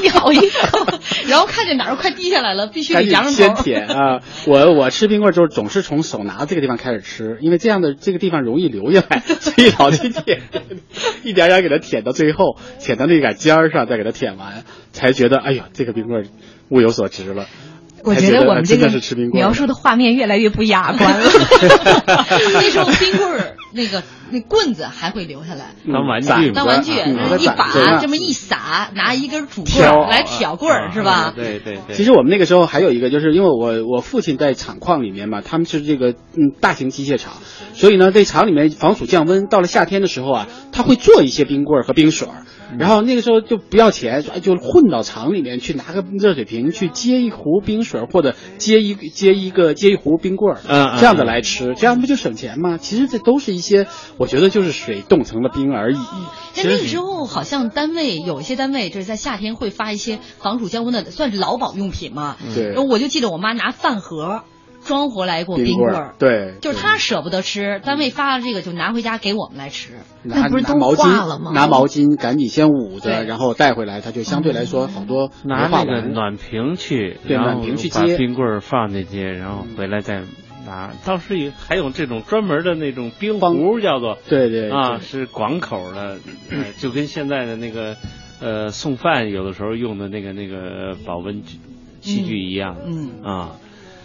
[0.04, 0.86] 咬一口。
[1.28, 3.36] 然后看见哪儿快滴下来了，必须得扬着头。
[3.36, 4.22] 先舔啊！
[4.46, 10.42] 我我吃冰棍儿就是总是从手拿这个地方开始吃，因为这样的这个地方容易流下来，所以老去舔，
[11.24, 16.28] 一点点给它舔到最后，舔到那杆尖儿上，再给它舔完，才觉得哎呦，这个冰棍儿
[16.70, 17.46] 物有所值了。
[18.08, 18.90] 我觉得我们这个
[19.34, 21.26] 描述的画面越来越不雅观了。
[22.54, 25.76] 那时候冰棍儿那个那棍子还会留下来。
[25.86, 31.32] 当玩具当玩具，嗯一把这么一撒，拿一根竹棍来挑棍儿是吧？
[31.36, 31.96] 对对对。
[31.96, 37.34] 其实我们那个时候还有一个，就是因为我我父亲在厂矿里面嘛，他们是这个嗯大型机械厂，
[37.74, 42.44] 所以呢，这厂里面防暑降温，到了夏天的时候啊，他会做一些冰棍儿和冰水儿，
[42.80, 52.78] 然后那个时候就不要钱，就混到厂里面去拿个热水瓶去接一壶冰水儿，或者接一接一个接一壶冰棍儿，嗯嗯这样子来吃，这样不就省钱吗？
[52.80, 53.88] 其实这都是一些，
[54.18, 55.98] 我觉得就是水冻成了冰而已。
[56.56, 62.36] 但那个时候好像单位有一些单位就是在夏天会发一些防暑降温的，算是劳保用品嘛。
[62.56, 64.44] 对然后我就记得我妈拿饭盒
[64.84, 69.90] 装回来过冰棍棍儿，对，就是她舍不得吃，单位发了这个就拿回家给我们来吃。
[70.24, 80.22] 拿那不是都化了吗，拿毛巾赶紧先捂着，然后带回来，它就相对来说好多拿那个暖瓶去，对暖瓶去接冰棍儿放进去，然后回来再
[80.68, 80.94] 拿。
[81.06, 86.20] 倒是有还有这种专门的那种冰壶，叫做对对啊，是广口的，
[86.52, 87.96] 呃，就跟现在的那个
[88.40, 91.60] 呃送饭有的时候用的那个那个保温器
[92.02, 93.24] 器具一样，嗯。
[93.24, 93.56] 啊，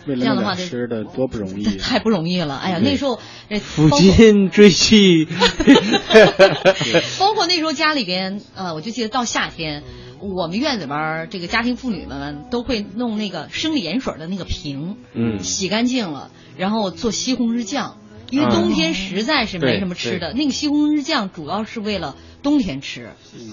[0.07, 1.65] 为了那点这样的话吃的多不容易。
[1.77, 5.27] 太不容易了，哎呀，那时候呃抚今追妻，
[7.21, 9.83] 包括那时候家里边，呃，我就记得到夏天，
[10.23, 17.99] 我们院子里边儿这个家庭妇女们都会弄那个生理盐水的那个瓶，嗯洗干净了，然后做西红柿酱。
[18.31, 23.11] 因为嗯冬天实在是没什么吃的，对那个西红柿酱主要是为了冬天吃，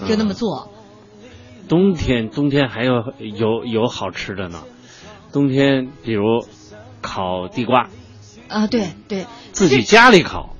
[0.08, 0.72] 就那么做。
[1.68, 4.64] 冬天冬天还有有有好吃的呢，
[5.32, 6.46] 冬天比如
[7.02, 7.90] 烤地瓜，
[8.48, 10.56] 啊，对对，自己家里烤。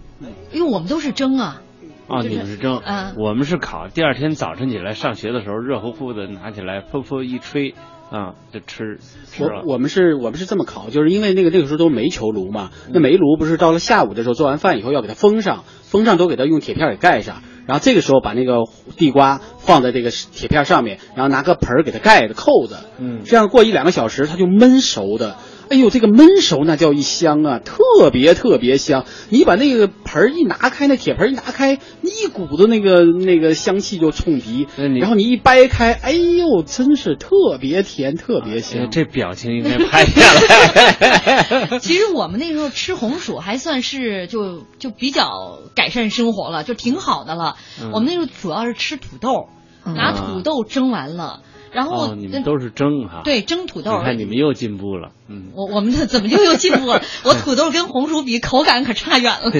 [0.52, 1.62] 因为我们都是蒸啊，
[2.10, 3.86] 啊，你们是蒸，啊我们是烤。
[3.86, 7.74] 第二天早晨起来上学的时候，热乎乎的拿起来，噗噗一吹，
[8.10, 8.98] 啊，就吃
[9.30, 9.62] 吃了。
[9.64, 18.64] 我我们是我们是这么烤，就是因为那个那个时候都煤球炉嘛，那煤炉不是到了下午的时候做完饭以后要给它封上，封上都给它用铁片给盖上，然后这个时候把那个
[18.96, 25.36] 地瓜放在这个铁片上面，然后拿个盆儿给它盖着扣着，嗯这样过一两个小时它就焖熟的。
[25.70, 29.04] 哎呦，这个焖熟那叫一香啊，特别特别香。
[29.28, 34.66] 你把那个盆儿一拿开，那铁盆一拿开，一股子那个那个香气就冲鼻。
[34.98, 38.80] 然后你一掰开，哎呦，真是特别甜，特别香。
[38.80, 41.78] 呃这表情应该拍下来。
[41.78, 47.54] 其实我们那时候吃红薯还算是就就比较改善生活了，就挺好的了。
[47.80, 49.48] 嗯我们那时候主要是吃土豆，
[49.84, 51.42] 拿土豆蒸完了，
[51.72, 53.22] 然后、哦，你们都是蒸哈？
[53.24, 55.50] 对蒸土豆你看你们又进步了，嗯。
[55.54, 57.00] 我我们这怎么就又进步了？
[57.24, 59.52] 我土豆跟红薯比，口感可差远了。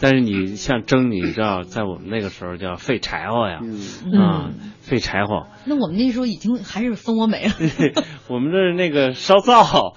[0.00, 5.46] 但是你像蒸，你知道，在我们那个时候叫费柴火呀，嗯啊，费柴火。
[5.64, 7.52] 那我们那时候已经还是蜂窝煤了。
[8.28, 9.94] 我们这是那个烧灶，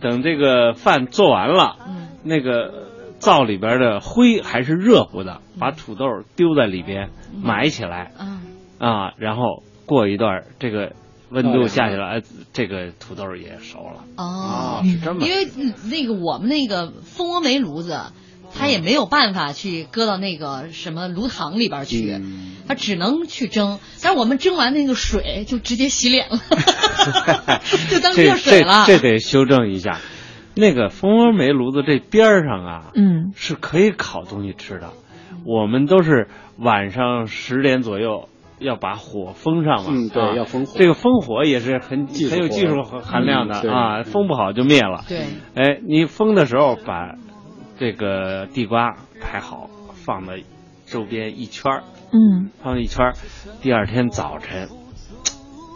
[0.00, 2.88] 等这个饭做完了，嗯那个
[3.18, 6.04] 灶里边的灰还是热乎的，把土豆
[6.36, 7.10] 丢在里边
[7.42, 8.40] 埋起来，嗯
[8.78, 10.92] 啊，然后过一段这个
[11.30, 12.22] 温度下去了，哎，
[12.52, 14.04] 这个土豆也熟了。
[14.16, 17.98] 哦，是这么因为嗯那个我们那个蜂窝煤炉子，
[18.54, 23.78] 它也没有办法去搁到那个什么炉膛里边去，嗯它只能去蒸。
[24.02, 26.38] 但是我们蒸完那个水就直接洗脸了，
[27.90, 28.84] 就当这热水了。
[28.86, 29.98] 这这得修正一下。
[30.54, 34.92] 那个蜂窝煤炉子这边儿上啊，嗯，是可以烤东西吃的。
[35.44, 36.28] 我们都是
[36.58, 38.28] 晚上十点左右
[38.58, 40.78] 要把火封上嘛，嗯对啊要封火。
[40.78, 45.04] 这个封火也是很很有技术含量的嗯啊，封不好就灭了。
[45.08, 47.14] 对，哎，你封的时候把
[47.78, 50.42] 这个地瓜排好，放在
[50.86, 51.82] 周边一圈儿，
[52.12, 53.12] 嗯，放一圈儿，
[53.62, 54.68] 第二天早晨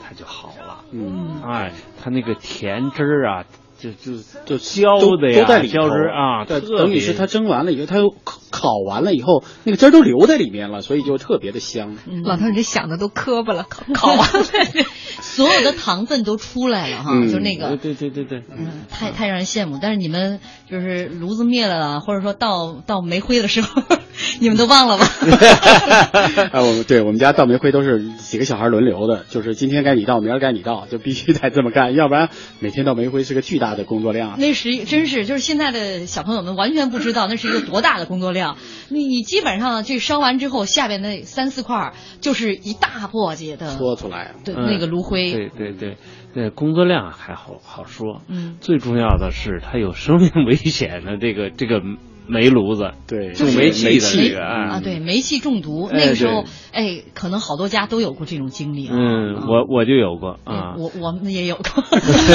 [0.03, 0.85] 它就好了。
[0.93, 1.73] 嗯，哎，
[2.03, 3.45] 它那个甜汁儿啊，
[3.83, 11.97] 就就就焦都的呀，都在里头汁啊，对，等于是它蒸完了以后，它又烤烤完了以后，那个汁儿都留在里面了，所以就特别的香。
[12.25, 14.47] 老头，你这想的都磕巴了，烤烤完了。
[15.21, 19.79] 所有的糖分都出来了哈，嗯就那个对对对对对，嗯，太太让人羡慕。
[19.81, 23.83] 但是你们就是炉子灭了啊，或者说到到煤灰的时候，
[24.41, 25.05] 你们都忘了吗？
[26.53, 32.29] 啊，我们对我们家倒煤灰都是几个小孩轮流的，就是今天该你倒，明儿该你倒，就必须得这么干，要不然
[32.61, 34.39] 每天倒煤灰是个巨大的工作量。
[34.39, 38.57] 那是真是，就是现在的小朋友们完全不知道那是一个多大的工作量。
[38.89, 45.33] 你你基本上这烧完之后，下边那三四块儿就是一大簸箕的搓出来，对嗯那个炉灰。
[45.33, 45.97] 对对对，
[46.35, 51.81] 对，工作量还好好说，嗯，最重要的是它有生命危险的这个这个
[52.27, 58.95] 煤炉子，对就煤气的这个啊，啊，对，煤气中毒哎那个时候，哎，可能好多家都有过这种经历啊。
[58.97, 61.65] 嗯，我我就有过啊，我我们也有过，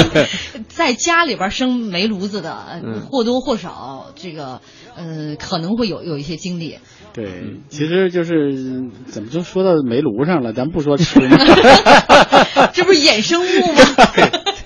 [0.68, 4.60] 在家里边生煤炉子的，或多或少这个
[4.96, 6.78] 呃可能会有有一些经历。
[7.18, 8.52] 对，其实就是
[9.06, 11.36] 怎么就说到煤炉上了，咱不说吃嘛。
[12.72, 13.82] 这不是衍生物吗？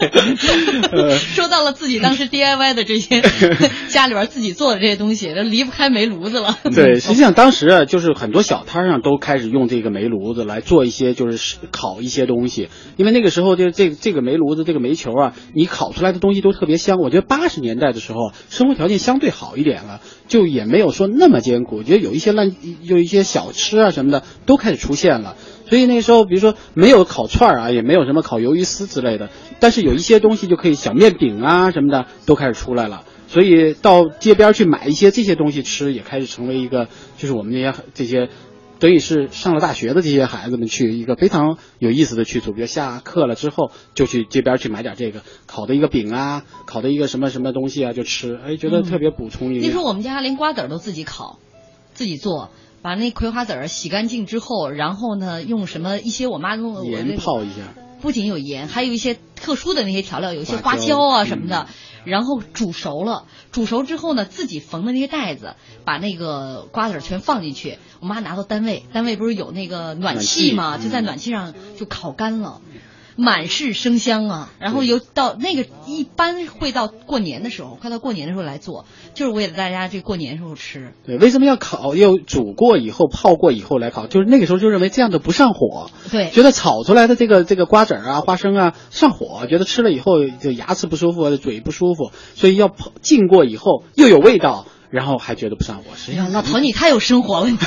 [1.16, 3.22] 说到了自己当时 DIY 的这些
[3.88, 6.59] 家里边自己做的这些东西，都离不开煤炉子了。
[6.74, 12.68] 对，实际上当时啊，就是很多小摊上都开始用这个煤炉子来做一些，就是烤一些东西。
[12.98, 16.98] 因为那个时候就这这个煤炉子这个煤球啊，你烤出来的东西都特别香。
[16.98, 20.00] 我觉得八十年代的时候，生活条件相对好一点了，
[20.33, 21.76] 就也没有说那么艰苦。
[21.76, 25.37] 我觉得有一些烂，有一些小吃啊什么的都开始出现了。
[25.68, 29.28] 所以那个时候，比如说没有烤串啊，也没有什么烤鱿鱼丝之类的，
[29.61, 33.05] 但是有一些东西就可以小面饼啊什么的都开始出来了。
[33.28, 38.30] 所以到街边去买一些这些东西吃，也开始成为一个，就是我们那些这些，
[38.83, 42.51] 等于是上了大学的这些孩子们去一个非常有意思的去处。
[42.53, 49.66] 比如下课了之后，就去街边去买点这个烤的一个饼啊，烤的一个什么什么东西啊，就吃，哎，觉得特别补充一点。
[49.66, 51.39] 那时候我们家连瓜子儿都自己烤，
[51.95, 52.51] 自己做。
[52.83, 61.68] 把那葵花籽儿洗干净之后，然后呢，用什么一些我妈弄的盐泡一下，不仅有盐，还有一些特殊的那些调料，有一些花椒啊什么的，
[62.05, 63.26] 然后煮熟了。
[63.50, 67.78] 煮熟之后呢，自己缝的那些袋子，把那个瓜子儿全放进去。
[68.00, 72.61] 我妈拿到单位，单位不是有那个暖气嘛，就在暖气上就烤干了。
[73.17, 80.93] 满是生香啊，然后有到那个一般会到过年的时候，快到过年的时候来做，就是为了大家这过年时候吃。
[81.05, 81.95] 对，为什么要烤？
[81.95, 84.07] 要煮过以后、泡过以后来烤？
[84.07, 95.97] 就是那个时候就认为这样的不上火，对，觉得炒出来的这个这个瓜子儿啊、花生啊上火，觉得吃了以后就牙齿不舒服、嘴不舒服，所以要泡浸过以后又有味道，然后还觉得不上我。
[95.97, 97.51] 实际上，老头你太有生活了。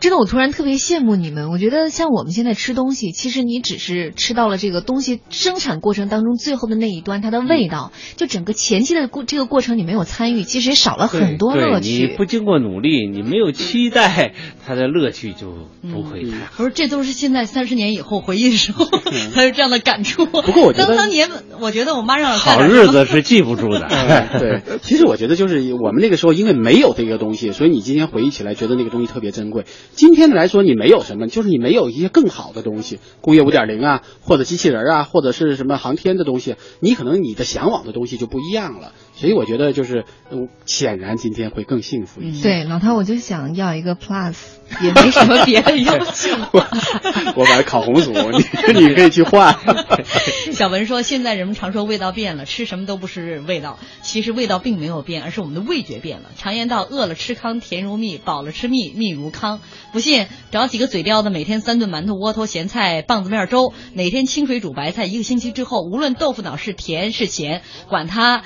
[0.00, 1.50] 真的，我突然特别羡慕你们。
[1.50, 11.90] 我觉得像我们现在吃东西，其实你只是吃到了这个东西生产过程当中最后的那一端它的味道，就整个前期的过这个过程你没有参与，其实也少了很多乐趣。
[11.90, 14.34] 你不经过努力，你没有期待，
[14.66, 15.48] 它的乐趣就
[15.90, 16.52] 不会太好。
[16.58, 18.84] 不是，这都是现在三十年以后回忆的时候
[19.34, 20.26] 才有这样的感触。
[20.26, 23.88] 不过我觉得当当年，我觉得我妈让我好日子是记不住的。
[24.38, 29.64] 对，其实我觉得就是我们那个时候因为没有这个东西，所以你今天回忆起来觉得那个东西特别珍贵。
[29.92, 38.92] 今天的来说，你没有什么，就是你没有一些更好的东西，工业五点零啊，或者机器人啊，或者是什么航天的东西，你可能你的向往的东西就不一样了。
[39.16, 42.42] 所以我觉得就是，嗯，显然今天会更幸福一些。
[42.42, 44.34] 对，老涛，我就想要一个 Plus，
[44.82, 46.30] 也没什么别的要求。
[47.36, 49.56] 我买烤红薯，你你可以去换。
[50.52, 56.30] 小文说，现在人们常说味道变了，吃什么都不是味道，其实味道并没有变，而是我们的味觉变了。
[56.36, 59.60] 常言道，饿了吃糠甜如蜜，饱了吃蜜蜜如糠。
[59.92, 68.42] 不信，找几个嘴刁的，每天三顿馒头、窝头、咸菜、棒子面粥，哪天清水煮白菜，一个星期之后，无论豆腐脑是甜是咸，管它。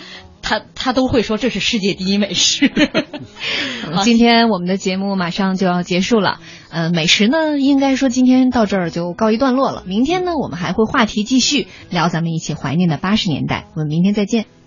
[0.49, 2.73] 他他都会说这是世界第一美食。
[4.03, 6.41] 今天我们的节目马上就要结束了，
[6.71, 9.83] 呃，美食呢，应该说今天到这儿就告一段落了。
[9.87, 13.67] 明天呢，我们还会话题继续聊咱们一起怀念的八十年代。
[13.75, 14.58] 我们明天再见。